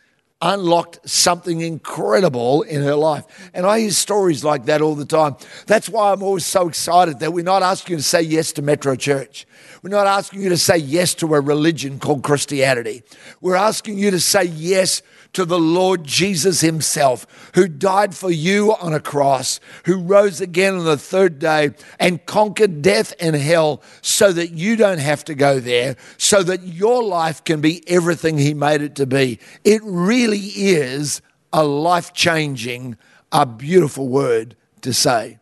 unlocked 0.45 1.09
something 1.09 1.63
incredible 1.63 2.63
in 2.63 2.83
her 2.83 2.95
life. 2.95 3.25
And 3.55 3.65
I 3.65 3.81
hear 3.81 3.91
stories 3.91 4.45
like 4.45 4.67
that 4.67 4.83
all 4.83 4.95
the 4.95 5.07
time. 5.07 5.37
That's 5.67 5.89
why 5.89 6.13
I'm 6.13 6.23
always 6.23 6.45
so 6.45 6.69
excited 6.69 7.21
that 7.21 7.33
we're 7.33 7.45
not 7.45 7.63
asking 7.63 7.95
you 7.95 7.97
to 7.99 8.03
say 8.03 8.21
yes 8.21 8.53
to 8.53 8.63
Metro 8.63 8.95
Church. 8.95 9.47
We're 9.83 9.91
not 9.91 10.07
asking 10.07 10.43
you 10.43 10.51
to 10.51 10.59
say 10.59 10.77
yes 10.77 11.15
to 11.15 11.35
a 11.35 11.41
religion 11.41 11.99
called 11.99 12.23
Christianity. 12.23 13.03
We're 13.41 13.55
asking 13.55 13.99
you 13.99 14.11
to 14.11 14.21
say 14.21 14.45
yes 14.45 15.03
to 15.35 15.45
the 15.45 15.59
Lord 15.59 16.05
Jesus 16.05 16.61
Himself, 16.61 17.51
who 17.55 17.69
died 17.69 18.15
for 18.15 18.31
you 18.31 18.75
on 18.75 18.95
a 18.95 19.01
cross, 19.01 19.61
who 19.85 19.99
rose 19.99 20.41
again 20.41 20.75
on 20.75 20.85
the 20.85 20.97
third 20.97 21.39
day 21.39 21.71
and 22.01 22.25
conquered 22.27 22.83
death 22.83 23.13
and 23.21 23.37
hell 23.37 23.83
so 24.01 24.33
that 24.33 24.53
you 24.53 24.77
don't 24.77 24.99
have 24.99 25.25
to 25.25 25.35
go 25.35 25.61
there, 25.61 25.97
so 26.17 26.43
that 26.43 26.63
your 26.63 27.03
life 27.03 27.45
can 27.45 27.61
be 27.61 27.83
everything 27.89 28.39
He 28.39 28.55
made 28.55 28.81
it 28.83 28.95
to 28.97 29.07
be. 29.07 29.39
It 29.65 29.83
really 29.85 30.39
is 30.39 31.21
a 31.53 31.65
life 31.65 32.13
changing, 32.13 32.97
a 33.31 33.47
beautiful 33.47 34.09
word 34.09 34.57
to 34.81 34.93
say. 34.93 35.39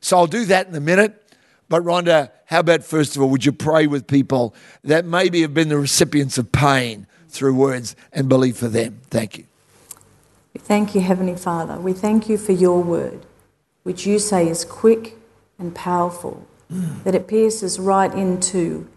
So 0.00 0.18
I'll 0.18 0.26
do 0.26 0.44
that 0.46 0.68
in 0.68 0.74
a 0.74 0.80
minute. 0.80 1.20
But 1.68 1.82
Rhonda, 1.82 2.30
how 2.46 2.60
about 2.60 2.84
first 2.84 3.16
of 3.16 3.22
all, 3.22 3.30
would 3.30 3.44
you 3.44 3.52
pray 3.52 3.86
with 3.86 4.06
people 4.06 4.54
that 4.82 5.04
maybe 5.04 5.40
have 5.42 5.54
been 5.54 5.68
the 5.68 5.78
recipients 5.78 6.36
of 6.36 6.52
pain? 6.52 7.06
Through 7.34 7.54
words 7.54 7.96
and 8.12 8.28
believe 8.28 8.56
for 8.56 8.68
them. 8.68 9.00
Thank 9.10 9.38
you. 9.38 9.44
We 10.54 10.60
thank 10.60 10.94
you, 10.94 11.00
Heavenly 11.00 11.36
Father. 11.36 11.76
We 11.78 11.92
thank 11.92 12.28
you 12.28 12.38
for 12.38 12.52
your 12.52 12.82
word, 12.82 13.26
which 13.82 14.06
you 14.06 14.18
say 14.18 14.48
is 14.48 14.64
quick 14.64 15.16
and 15.58 15.74
powerful, 15.74 16.46
mm. 16.72 17.02
that 17.02 17.14
it 17.14 17.26
pierces 17.26 17.78
right 17.80 18.12
into 18.14 18.88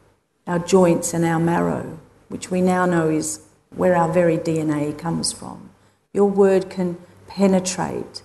our 0.45 0.59
joints 0.59 1.13
and 1.13 1.25
our 1.25 1.39
marrow, 1.39 1.99
which 2.29 2.51
we 2.51 2.61
now 2.61 2.85
know 2.85 3.09
is 3.09 3.41
where 3.75 3.95
our 3.95 4.11
very 4.11 4.37
DNA 4.37 4.97
comes 4.97 5.33
from. 5.33 5.71
Your 6.13 6.29
word 6.29 6.69
can 6.69 6.97
penetrate 7.27 8.21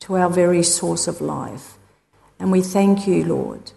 to 0.00 0.16
our 0.16 0.28
very 0.28 0.62
source 0.62 1.06
of 1.06 1.20
life. 1.20 1.78
And 2.38 2.50
we 2.52 2.60
thank 2.60 3.06
you, 3.06 3.24
Lord, 3.24 3.72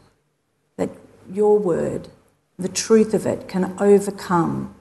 that 0.76 0.90
your 1.32 1.58
word, 1.58 2.10
the 2.58 2.68
truth 2.68 3.14
of 3.14 3.26
it, 3.26 3.48
can 3.48 3.76
overcome 3.80 4.76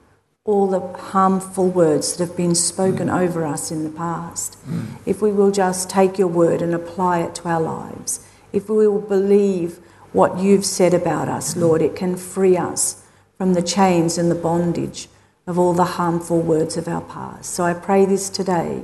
all 0.47 0.65
the 0.65 0.79
harmful 0.79 1.67
words 1.67 2.15
that 2.15 2.25
have 2.25 2.37
been 2.37 2.55
spoken 2.55 3.09
mm. 3.09 3.19
over 3.19 3.45
us 3.45 3.69
in 3.69 3.83
the 3.83 3.89
past. 3.89 4.57
Mm. 4.65 4.97
If 5.05 5.21
we 5.21 5.29
will 5.29 5.51
just 5.51 5.89
take 5.89 6.17
your 6.17 6.29
word 6.29 6.61
and 6.61 6.73
apply 6.73 7.19
it 7.19 7.35
to 7.35 7.49
our 7.49 7.59
lives, 7.59 8.25
if 8.53 8.69
we 8.69 8.87
will 8.87 9.01
believe 9.01 9.79
what 10.13 10.39
you've 10.39 10.65
said 10.65 10.93
about 10.93 11.27
us, 11.27 11.53
mm. 11.53 11.61
Lord, 11.61 11.81
it 11.81 11.97
can 11.97 12.15
free 12.15 12.55
us 12.55 13.05
from 13.37 13.55
the 13.55 13.61
chains 13.61 14.17
and 14.17 14.31
the 14.31 14.35
bondage 14.35 15.09
of 15.45 15.59
all 15.59 15.73
the 15.73 15.83
harmful 15.83 16.41
words 16.41 16.77
of 16.77 16.87
our 16.87 17.01
past. 17.01 17.53
So 17.53 17.65
I 17.65 17.73
pray 17.73 18.05
this 18.05 18.29
today. 18.29 18.83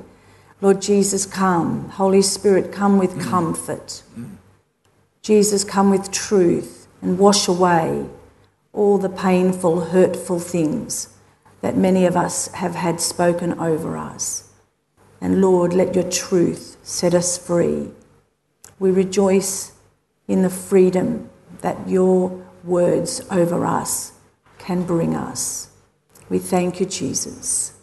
Lord 0.60 0.82
Jesus, 0.82 1.26
come. 1.26 1.90
Holy 1.92 2.22
Spirit, 2.22 2.74
come 2.74 3.00
with 3.00 3.16
mm. 3.16 3.22
comfort. 3.22 4.04
Mm. 4.20 4.36
Jesus, 5.22 5.64
come 5.64 5.90
with 5.90 6.12
truth 6.12 6.90
and 7.02 7.18
wash 7.18 7.48
away 7.48 8.06
all 8.74 8.98
the 8.98 9.08
painful, 9.08 9.86
hurtful 9.86 10.40
things 10.40 11.13
that 11.64 11.78
many 11.78 12.06
of 12.06 12.18
us 12.18 12.50
have 12.50 12.76
had 12.76 13.00
spoken 13.00 13.58
over 13.58 13.96
us. 13.96 14.50
And 15.22 15.40
Lord, 15.40 15.72
let 15.72 15.96
your 15.96 16.04
truth 16.12 16.76
set 16.84 17.14
us 17.14 17.38
free. 17.38 17.90
We 18.80 18.92
rejoice 18.92 19.72
in 20.28 20.42
the 20.42 20.50
freedom 20.50 21.30
that 21.62 21.88
your 21.88 22.46
words 22.66 23.22
over 23.32 23.66
us 23.66 24.12
can 24.58 24.84
bring 24.84 25.16
us. 25.16 25.70
We 26.28 26.38
thank 26.38 26.82
you, 26.82 26.86
Jesus. 26.86 27.74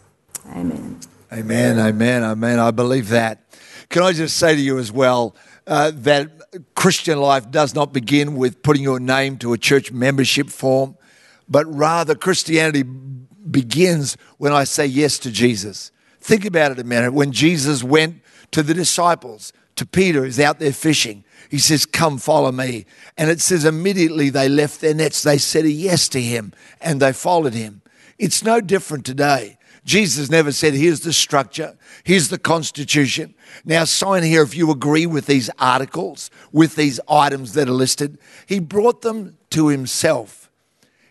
Amen. 0.51 0.99
Amen, 1.33 1.79
amen, 1.79 2.23
amen. 2.23 2.59
I 2.59 2.69
believe 2.69 3.09
that. 3.09 3.41
Can 3.89 4.03
I 4.03 4.11
just 4.11 4.37
say 4.37 4.55
to 4.55 4.61
you 4.61 4.77
as 4.77 4.91
well 4.91 5.35
uh, 5.65 5.89
that 5.95 6.29
Christian 6.75 7.19
life 7.19 7.49
does 7.49 7.73
not 7.73 7.93
begin 7.93 8.35
with 8.35 8.61
putting 8.61 8.83
your 8.83 8.99
name 8.99 9.39
to 9.39 9.53
a 9.53 9.57
church 9.57 9.91
membership 9.91 10.51
form, 10.51 10.97
but 11.51 11.71
rather 11.71 12.15
Christianity 12.15 12.81
begins 12.81 14.17
when 14.37 14.53
I 14.53 14.63
say 14.63 14.85
yes 14.85 15.19
to 15.19 15.31
Jesus. 15.31 15.91
Think 16.21 16.45
about 16.45 16.71
it 16.71 16.79
a 16.79 16.83
minute. 16.83 17.13
When 17.13 17.31
Jesus 17.31 17.83
went 17.83 18.21
to 18.51 18.63
the 18.63 18.73
disciples, 18.73 19.53
to 19.75 19.85
Peter, 19.85 20.23
who's 20.23 20.39
out 20.39 20.59
there 20.59 20.73
fishing, 20.73 21.23
he 21.49 21.57
says, 21.57 21.85
Come, 21.85 22.17
follow 22.17 22.51
me. 22.51 22.85
And 23.17 23.29
it 23.29 23.41
says, 23.41 23.65
immediately 23.65 24.29
they 24.29 24.47
left 24.47 24.79
their 24.79 24.93
nets. 24.93 25.23
They 25.23 25.37
said 25.37 25.65
a 25.65 25.71
yes 25.71 26.07
to 26.09 26.21
him 26.21 26.53
and 26.79 27.01
they 27.01 27.13
followed 27.13 27.53
him. 27.53 27.81
It's 28.19 28.43
no 28.43 28.61
different 28.61 29.05
today. 29.05 29.57
Jesus 29.83 30.29
never 30.29 30.51
said, 30.51 30.73
Here's 30.73 30.99
the 30.99 31.13
structure, 31.13 31.77
here's 32.03 32.29
the 32.29 32.37
constitution. 32.37 33.33
Now 33.65 33.85
sign 33.85 34.23
here 34.23 34.43
if 34.43 34.55
you 34.55 34.71
agree 34.71 35.07
with 35.07 35.25
these 35.25 35.49
articles, 35.57 36.29
with 36.51 36.75
these 36.75 36.99
items 37.09 37.53
that 37.53 37.67
are 37.67 37.73
listed. 37.73 38.19
He 38.45 38.59
brought 38.59 39.01
them 39.01 39.37
to 39.49 39.69
himself. 39.69 40.40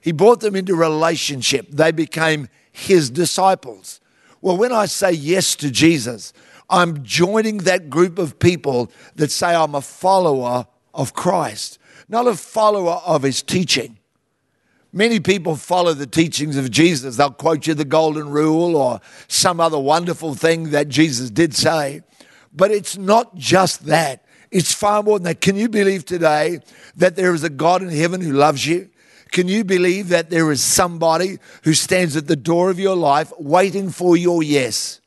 He 0.01 0.13
brought 0.13 0.41
them 0.41 0.57
into 0.57 0.75
relationship. 0.75 1.69
They 1.71 1.93
became 1.93 2.49
his 2.73 3.11
disciples. 3.11 4.01
Well, 4.41 4.57
when 4.57 4.73
I 4.73 4.87
say 4.87 5.13
yes 5.13 5.55
to 5.57 5.71
Jesus, 5.71 6.33
I'm 6.71 7.03
joining 7.03 7.59
that 7.59 7.91
group 7.91 8.19
of 8.19 8.39
people 8.39 8.91
that 9.17 9.31
say 9.31 9.55
I'm 9.55 9.75
a 9.75 9.83
follower 9.83 10.67
of 10.95 11.13
Christ, 11.15 11.79
not 12.09 12.27
a 12.27 12.35
follower 12.35 13.03
of 13.05 13.23
his 13.23 13.43
teaching. 13.43 13.99
Many 14.93 15.21
people 15.21 15.55
follow 15.55 15.95
the 15.95 16.07
teachings 16.07 16.57
of 16.57 16.71
Jesus. 16.71 17.17
They'll 17.17 17.31
quote 17.31 17.67
you 17.67 17.75
the 17.75 17.85
golden 17.85 18.29
rule 18.31 18.75
or 18.75 19.01
some 19.29 19.61
other 19.61 19.79
wonderful 19.79 20.35
thing 20.35 20.71
that 20.71 20.89
Jesus 20.89 21.31
did 21.31 21.55
say. 21.55 22.03
But 22.53 22.73
it's 22.73 22.97
not 22.97 23.37
just 23.37 23.87
that. 23.87 24.25
It's 24.51 24.75
far 24.75 25.03
more 25.03 25.19
than 25.19 25.25
that. 25.25 25.41
Can 25.41 25.55
you 25.55 25.69
believe 25.69 26.05
today 26.05 26.61
that 26.97 27.15
there 27.15 27.35
is 27.35 27.45
a 27.45 27.51
God 27.51 27.83
in 27.83 27.91
heaven 27.91 28.21
who 28.21 28.33
loves 28.33 28.67
you? 28.67 28.91
Can 29.31 29.49
you 29.49 29.65
believe 29.65 30.09
that 30.09 30.31
there 30.31 30.51
is 30.51 30.63
somebody 30.63 31.39
who 31.63 31.75
stands 31.75 32.17
at 32.17 32.27
the 32.27 32.37
door 32.37 32.71
of 32.71 32.81
your 32.81 32.97
life 32.97 33.33
waiting 33.39 33.91
for 33.91 34.17
your 34.17 34.43
yes 34.43 35.01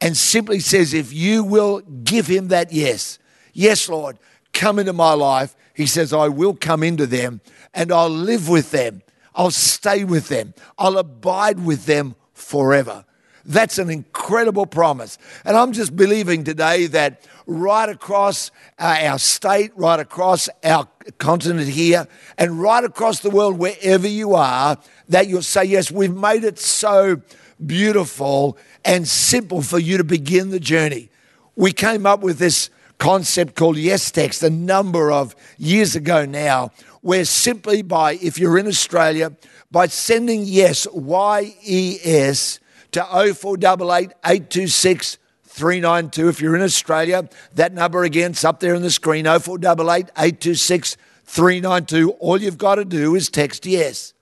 and 0.00 0.16
simply 0.16 0.60
says, 0.60 0.92
if 0.92 1.12
you 1.12 1.42
will 1.42 1.80
give 1.80 2.26
him 2.26 2.48
that 2.48 2.72
yes, 2.72 3.18
yes, 3.52 3.88
Lord, 3.88 4.18
come 4.52 4.78
into 4.78 4.92
my 4.92 5.14
life, 5.14 5.56
he 5.74 5.86
says, 5.86 6.12
I 6.12 6.28
will 6.28 6.54
come 6.54 6.82
into 6.82 7.06
them 7.06 7.40
and 7.72 7.90
I'll 7.90 8.10
live 8.10 8.48
with 8.48 8.70
them. 8.70 9.02
I'll 9.34 9.50
stay 9.50 10.04
with 10.04 10.28
them. 10.28 10.54
I'll 10.78 10.98
abide 10.98 11.64
with 11.64 11.86
them 11.86 12.14
forever. 12.34 13.04
That's 13.46 13.78
an 13.78 13.90
incredible 13.90 14.66
promise. 14.66 15.18
And 15.44 15.56
I'm 15.56 15.72
just 15.72 15.94
believing 15.94 16.44
today 16.44 16.86
that 16.88 17.26
right 17.46 17.88
across 17.88 18.50
uh, 18.78 18.96
our 19.02 19.18
state, 19.18 19.72
right 19.76 20.00
across 20.00 20.48
our 20.62 20.88
continent 21.18 21.68
here, 21.68 22.08
and 22.38 22.60
right 22.60 22.82
across 22.82 23.20
the 23.20 23.30
world, 23.30 23.58
wherever 23.58 24.08
you 24.08 24.34
are, 24.34 24.78
that 25.08 25.28
you'll 25.28 25.42
say, 25.42 25.64
Yes, 25.64 25.90
we've 25.90 26.14
made 26.14 26.44
it 26.44 26.58
so 26.58 27.20
beautiful 27.64 28.56
and 28.84 29.06
simple 29.06 29.62
for 29.62 29.78
you 29.78 29.98
to 29.98 30.04
begin 30.04 30.50
the 30.50 30.60
journey. 30.60 31.10
We 31.56 31.72
came 31.72 32.06
up 32.06 32.20
with 32.20 32.38
this 32.38 32.70
concept 32.98 33.54
called 33.54 33.76
Yes 33.76 34.10
Text 34.10 34.42
a 34.42 34.50
number 34.50 35.12
of 35.12 35.36
years 35.58 35.94
ago 35.94 36.24
now, 36.24 36.70
where 37.02 37.24
simply 37.24 37.82
by, 37.82 38.14
if 38.14 38.38
you're 38.38 38.58
in 38.58 38.66
Australia, 38.66 39.32
by 39.70 39.86
sending 39.88 40.44
yes, 40.44 40.86
Y 40.92 41.54
E 41.62 41.98
S, 42.02 42.60
to 42.94 43.34
0488 43.34 44.12
826 44.24 45.18
392. 45.44 46.28
If 46.28 46.40
you're 46.40 46.56
in 46.56 46.62
Australia, 46.62 47.28
that 47.54 47.72
number 47.72 48.04
again, 48.04 48.32
it's 48.32 48.44
up 48.44 48.60
there 48.60 48.74
on 48.74 48.82
the 48.82 48.90
screen 48.90 49.24
0488 49.24 50.10
826 50.16 50.96
392. 51.24 52.10
All 52.12 52.40
you've 52.40 52.58
got 52.58 52.76
to 52.76 52.84
do 52.84 53.14
is 53.14 53.28
text 53.28 53.66
yes. 53.66 54.12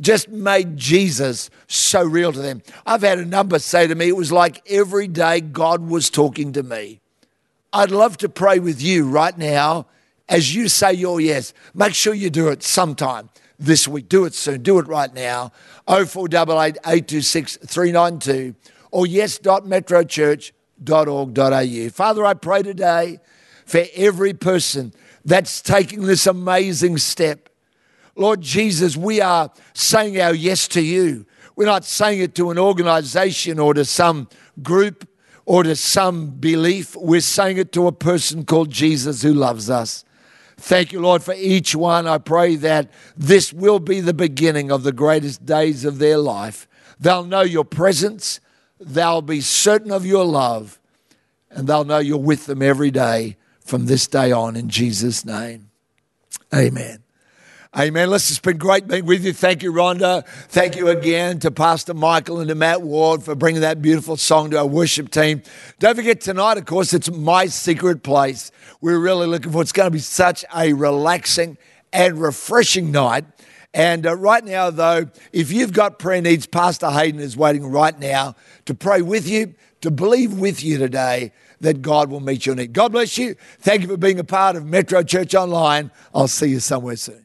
just 0.00 0.28
made 0.28 0.76
Jesus 0.76 1.50
so 1.66 2.02
real 2.02 2.32
to 2.32 2.40
them. 2.40 2.62
I've 2.86 3.02
had 3.02 3.18
a 3.18 3.24
number 3.24 3.58
say 3.58 3.86
to 3.86 3.94
me, 3.94 4.08
it 4.08 4.16
was 4.16 4.32
like 4.32 4.62
every 4.70 5.06
day 5.06 5.40
God 5.40 5.82
was 5.82 6.10
talking 6.10 6.52
to 6.52 6.62
me. 6.62 7.01
I'd 7.72 7.90
love 7.90 8.18
to 8.18 8.28
pray 8.28 8.58
with 8.58 8.82
you 8.82 9.08
right 9.08 9.36
now 9.36 9.86
as 10.28 10.54
you 10.54 10.68
say 10.68 10.92
your 10.92 11.20
yes. 11.20 11.52
Make 11.74 11.94
sure 11.94 12.14
you 12.14 12.30
do 12.30 12.48
it 12.48 12.62
sometime 12.62 13.30
this 13.58 13.88
week. 13.88 14.08
Do 14.08 14.24
it 14.24 14.34
soon. 14.34 14.62
Do 14.62 14.78
it 14.78 14.86
right 14.86 15.12
now. 15.14 15.52
0488 15.86 16.78
826 16.84 17.58
392 17.66 18.54
or 18.90 19.06
yes.metrochurch.org.au. 19.06 21.88
Father, 21.90 22.26
I 22.26 22.34
pray 22.34 22.62
today 22.62 23.20
for 23.64 23.84
every 23.94 24.34
person 24.34 24.92
that's 25.24 25.62
taking 25.62 26.02
this 26.02 26.26
amazing 26.26 26.98
step. 26.98 27.48
Lord 28.14 28.42
Jesus, 28.42 28.94
we 28.96 29.22
are 29.22 29.50
saying 29.72 30.20
our 30.20 30.34
yes 30.34 30.68
to 30.68 30.82
you. 30.82 31.24
We're 31.56 31.64
not 31.64 31.84
saying 31.84 32.20
it 32.20 32.34
to 32.34 32.50
an 32.50 32.58
organization 32.58 33.58
or 33.58 33.72
to 33.74 33.84
some 33.84 34.28
group 34.62 35.08
or 35.44 35.62
to 35.62 35.76
some 35.76 36.30
belief. 36.30 36.96
We're 36.96 37.20
saying 37.20 37.58
it 37.58 37.72
to 37.72 37.86
a 37.86 37.92
person 37.92 38.44
called 38.44 38.70
Jesus 38.70 39.22
who 39.22 39.34
loves 39.34 39.70
us. 39.70 40.04
Thank 40.56 40.92
you, 40.92 41.00
Lord, 41.00 41.22
for 41.22 41.34
each 41.34 41.74
one. 41.74 42.06
I 42.06 42.18
pray 42.18 42.56
that 42.56 42.90
this 43.16 43.52
will 43.52 43.80
be 43.80 44.00
the 44.00 44.14
beginning 44.14 44.70
of 44.70 44.84
the 44.84 44.92
greatest 44.92 45.44
days 45.44 45.84
of 45.84 45.98
their 45.98 46.18
life. 46.18 46.68
They'll 47.00 47.24
know 47.24 47.40
your 47.40 47.64
presence, 47.64 48.38
they'll 48.78 49.22
be 49.22 49.40
certain 49.40 49.90
of 49.90 50.06
your 50.06 50.24
love, 50.24 50.78
and 51.50 51.66
they'll 51.66 51.84
know 51.84 51.98
you're 51.98 52.18
with 52.18 52.46
them 52.46 52.62
every 52.62 52.92
day 52.92 53.36
from 53.60 53.86
this 53.86 54.06
day 54.06 54.30
on 54.30 54.54
in 54.54 54.68
Jesus' 54.68 55.24
name. 55.24 55.70
Amen. 56.54 57.01
Amen. 57.74 58.10
Listen, 58.10 58.34
it's 58.34 58.38
been 58.38 58.58
great 58.58 58.86
being 58.86 59.06
with 59.06 59.24
you. 59.24 59.32
Thank 59.32 59.62
you, 59.62 59.72
Rhonda. 59.72 60.26
Thank 60.26 60.76
you 60.76 60.88
again 60.88 61.38
to 61.38 61.50
Pastor 61.50 61.94
Michael 61.94 62.40
and 62.40 62.48
to 62.50 62.54
Matt 62.54 62.82
Ward 62.82 63.22
for 63.22 63.34
bringing 63.34 63.62
that 63.62 63.80
beautiful 63.80 64.18
song 64.18 64.50
to 64.50 64.58
our 64.58 64.66
worship 64.66 65.10
team. 65.10 65.42
Don't 65.78 65.96
forget 65.96 66.20
tonight, 66.20 66.58
of 66.58 66.66
course, 66.66 66.92
it's 66.92 67.10
My 67.10 67.46
Secret 67.46 68.02
Place. 68.02 68.50
We're 68.82 68.98
really 68.98 69.26
looking 69.26 69.52
for 69.52 69.62
It's 69.62 69.72
going 69.72 69.86
to 69.86 69.90
be 69.90 70.00
such 70.00 70.44
a 70.54 70.74
relaxing 70.74 71.56
and 71.94 72.20
refreshing 72.20 72.92
night. 72.92 73.24
And 73.72 74.06
uh, 74.06 74.16
right 74.16 74.44
now, 74.44 74.68
though, 74.68 75.06
if 75.32 75.50
you've 75.50 75.72
got 75.72 75.98
prayer 75.98 76.20
needs, 76.20 76.46
Pastor 76.46 76.90
Hayden 76.90 77.20
is 77.20 77.38
waiting 77.38 77.64
right 77.64 77.98
now 77.98 78.36
to 78.66 78.74
pray 78.74 79.00
with 79.00 79.26
you, 79.26 79.54
to 79.80 79.90
believe 79.90 80.38
with 80.38 80.62
you 80.62 80.76
today 80.76 81.32
that 81.62 81.80
God 81.80 82.10
will 82.10 82.20
meet 82.20 82.44
your 82.44 82.54
need. 82.54 82.74
God 82.74 82.92
bless 82.92 83.16
you. 83.16 83.34
Thank 83.60 83.80
you 83.80 83.88
for 83.88 83.96
being 83.96 84.18
a 84.18 84.24
part 84.24 84.56
of 84.56 84.66
Metro 84.66 85.02
Church 85.02 85.34
Online. 85.34 85.90
I'll 86.14 86.28
see 86.28 86.48
you 86.48 86.60
somewhere 86.60 86.96
soon. 86.96 87.21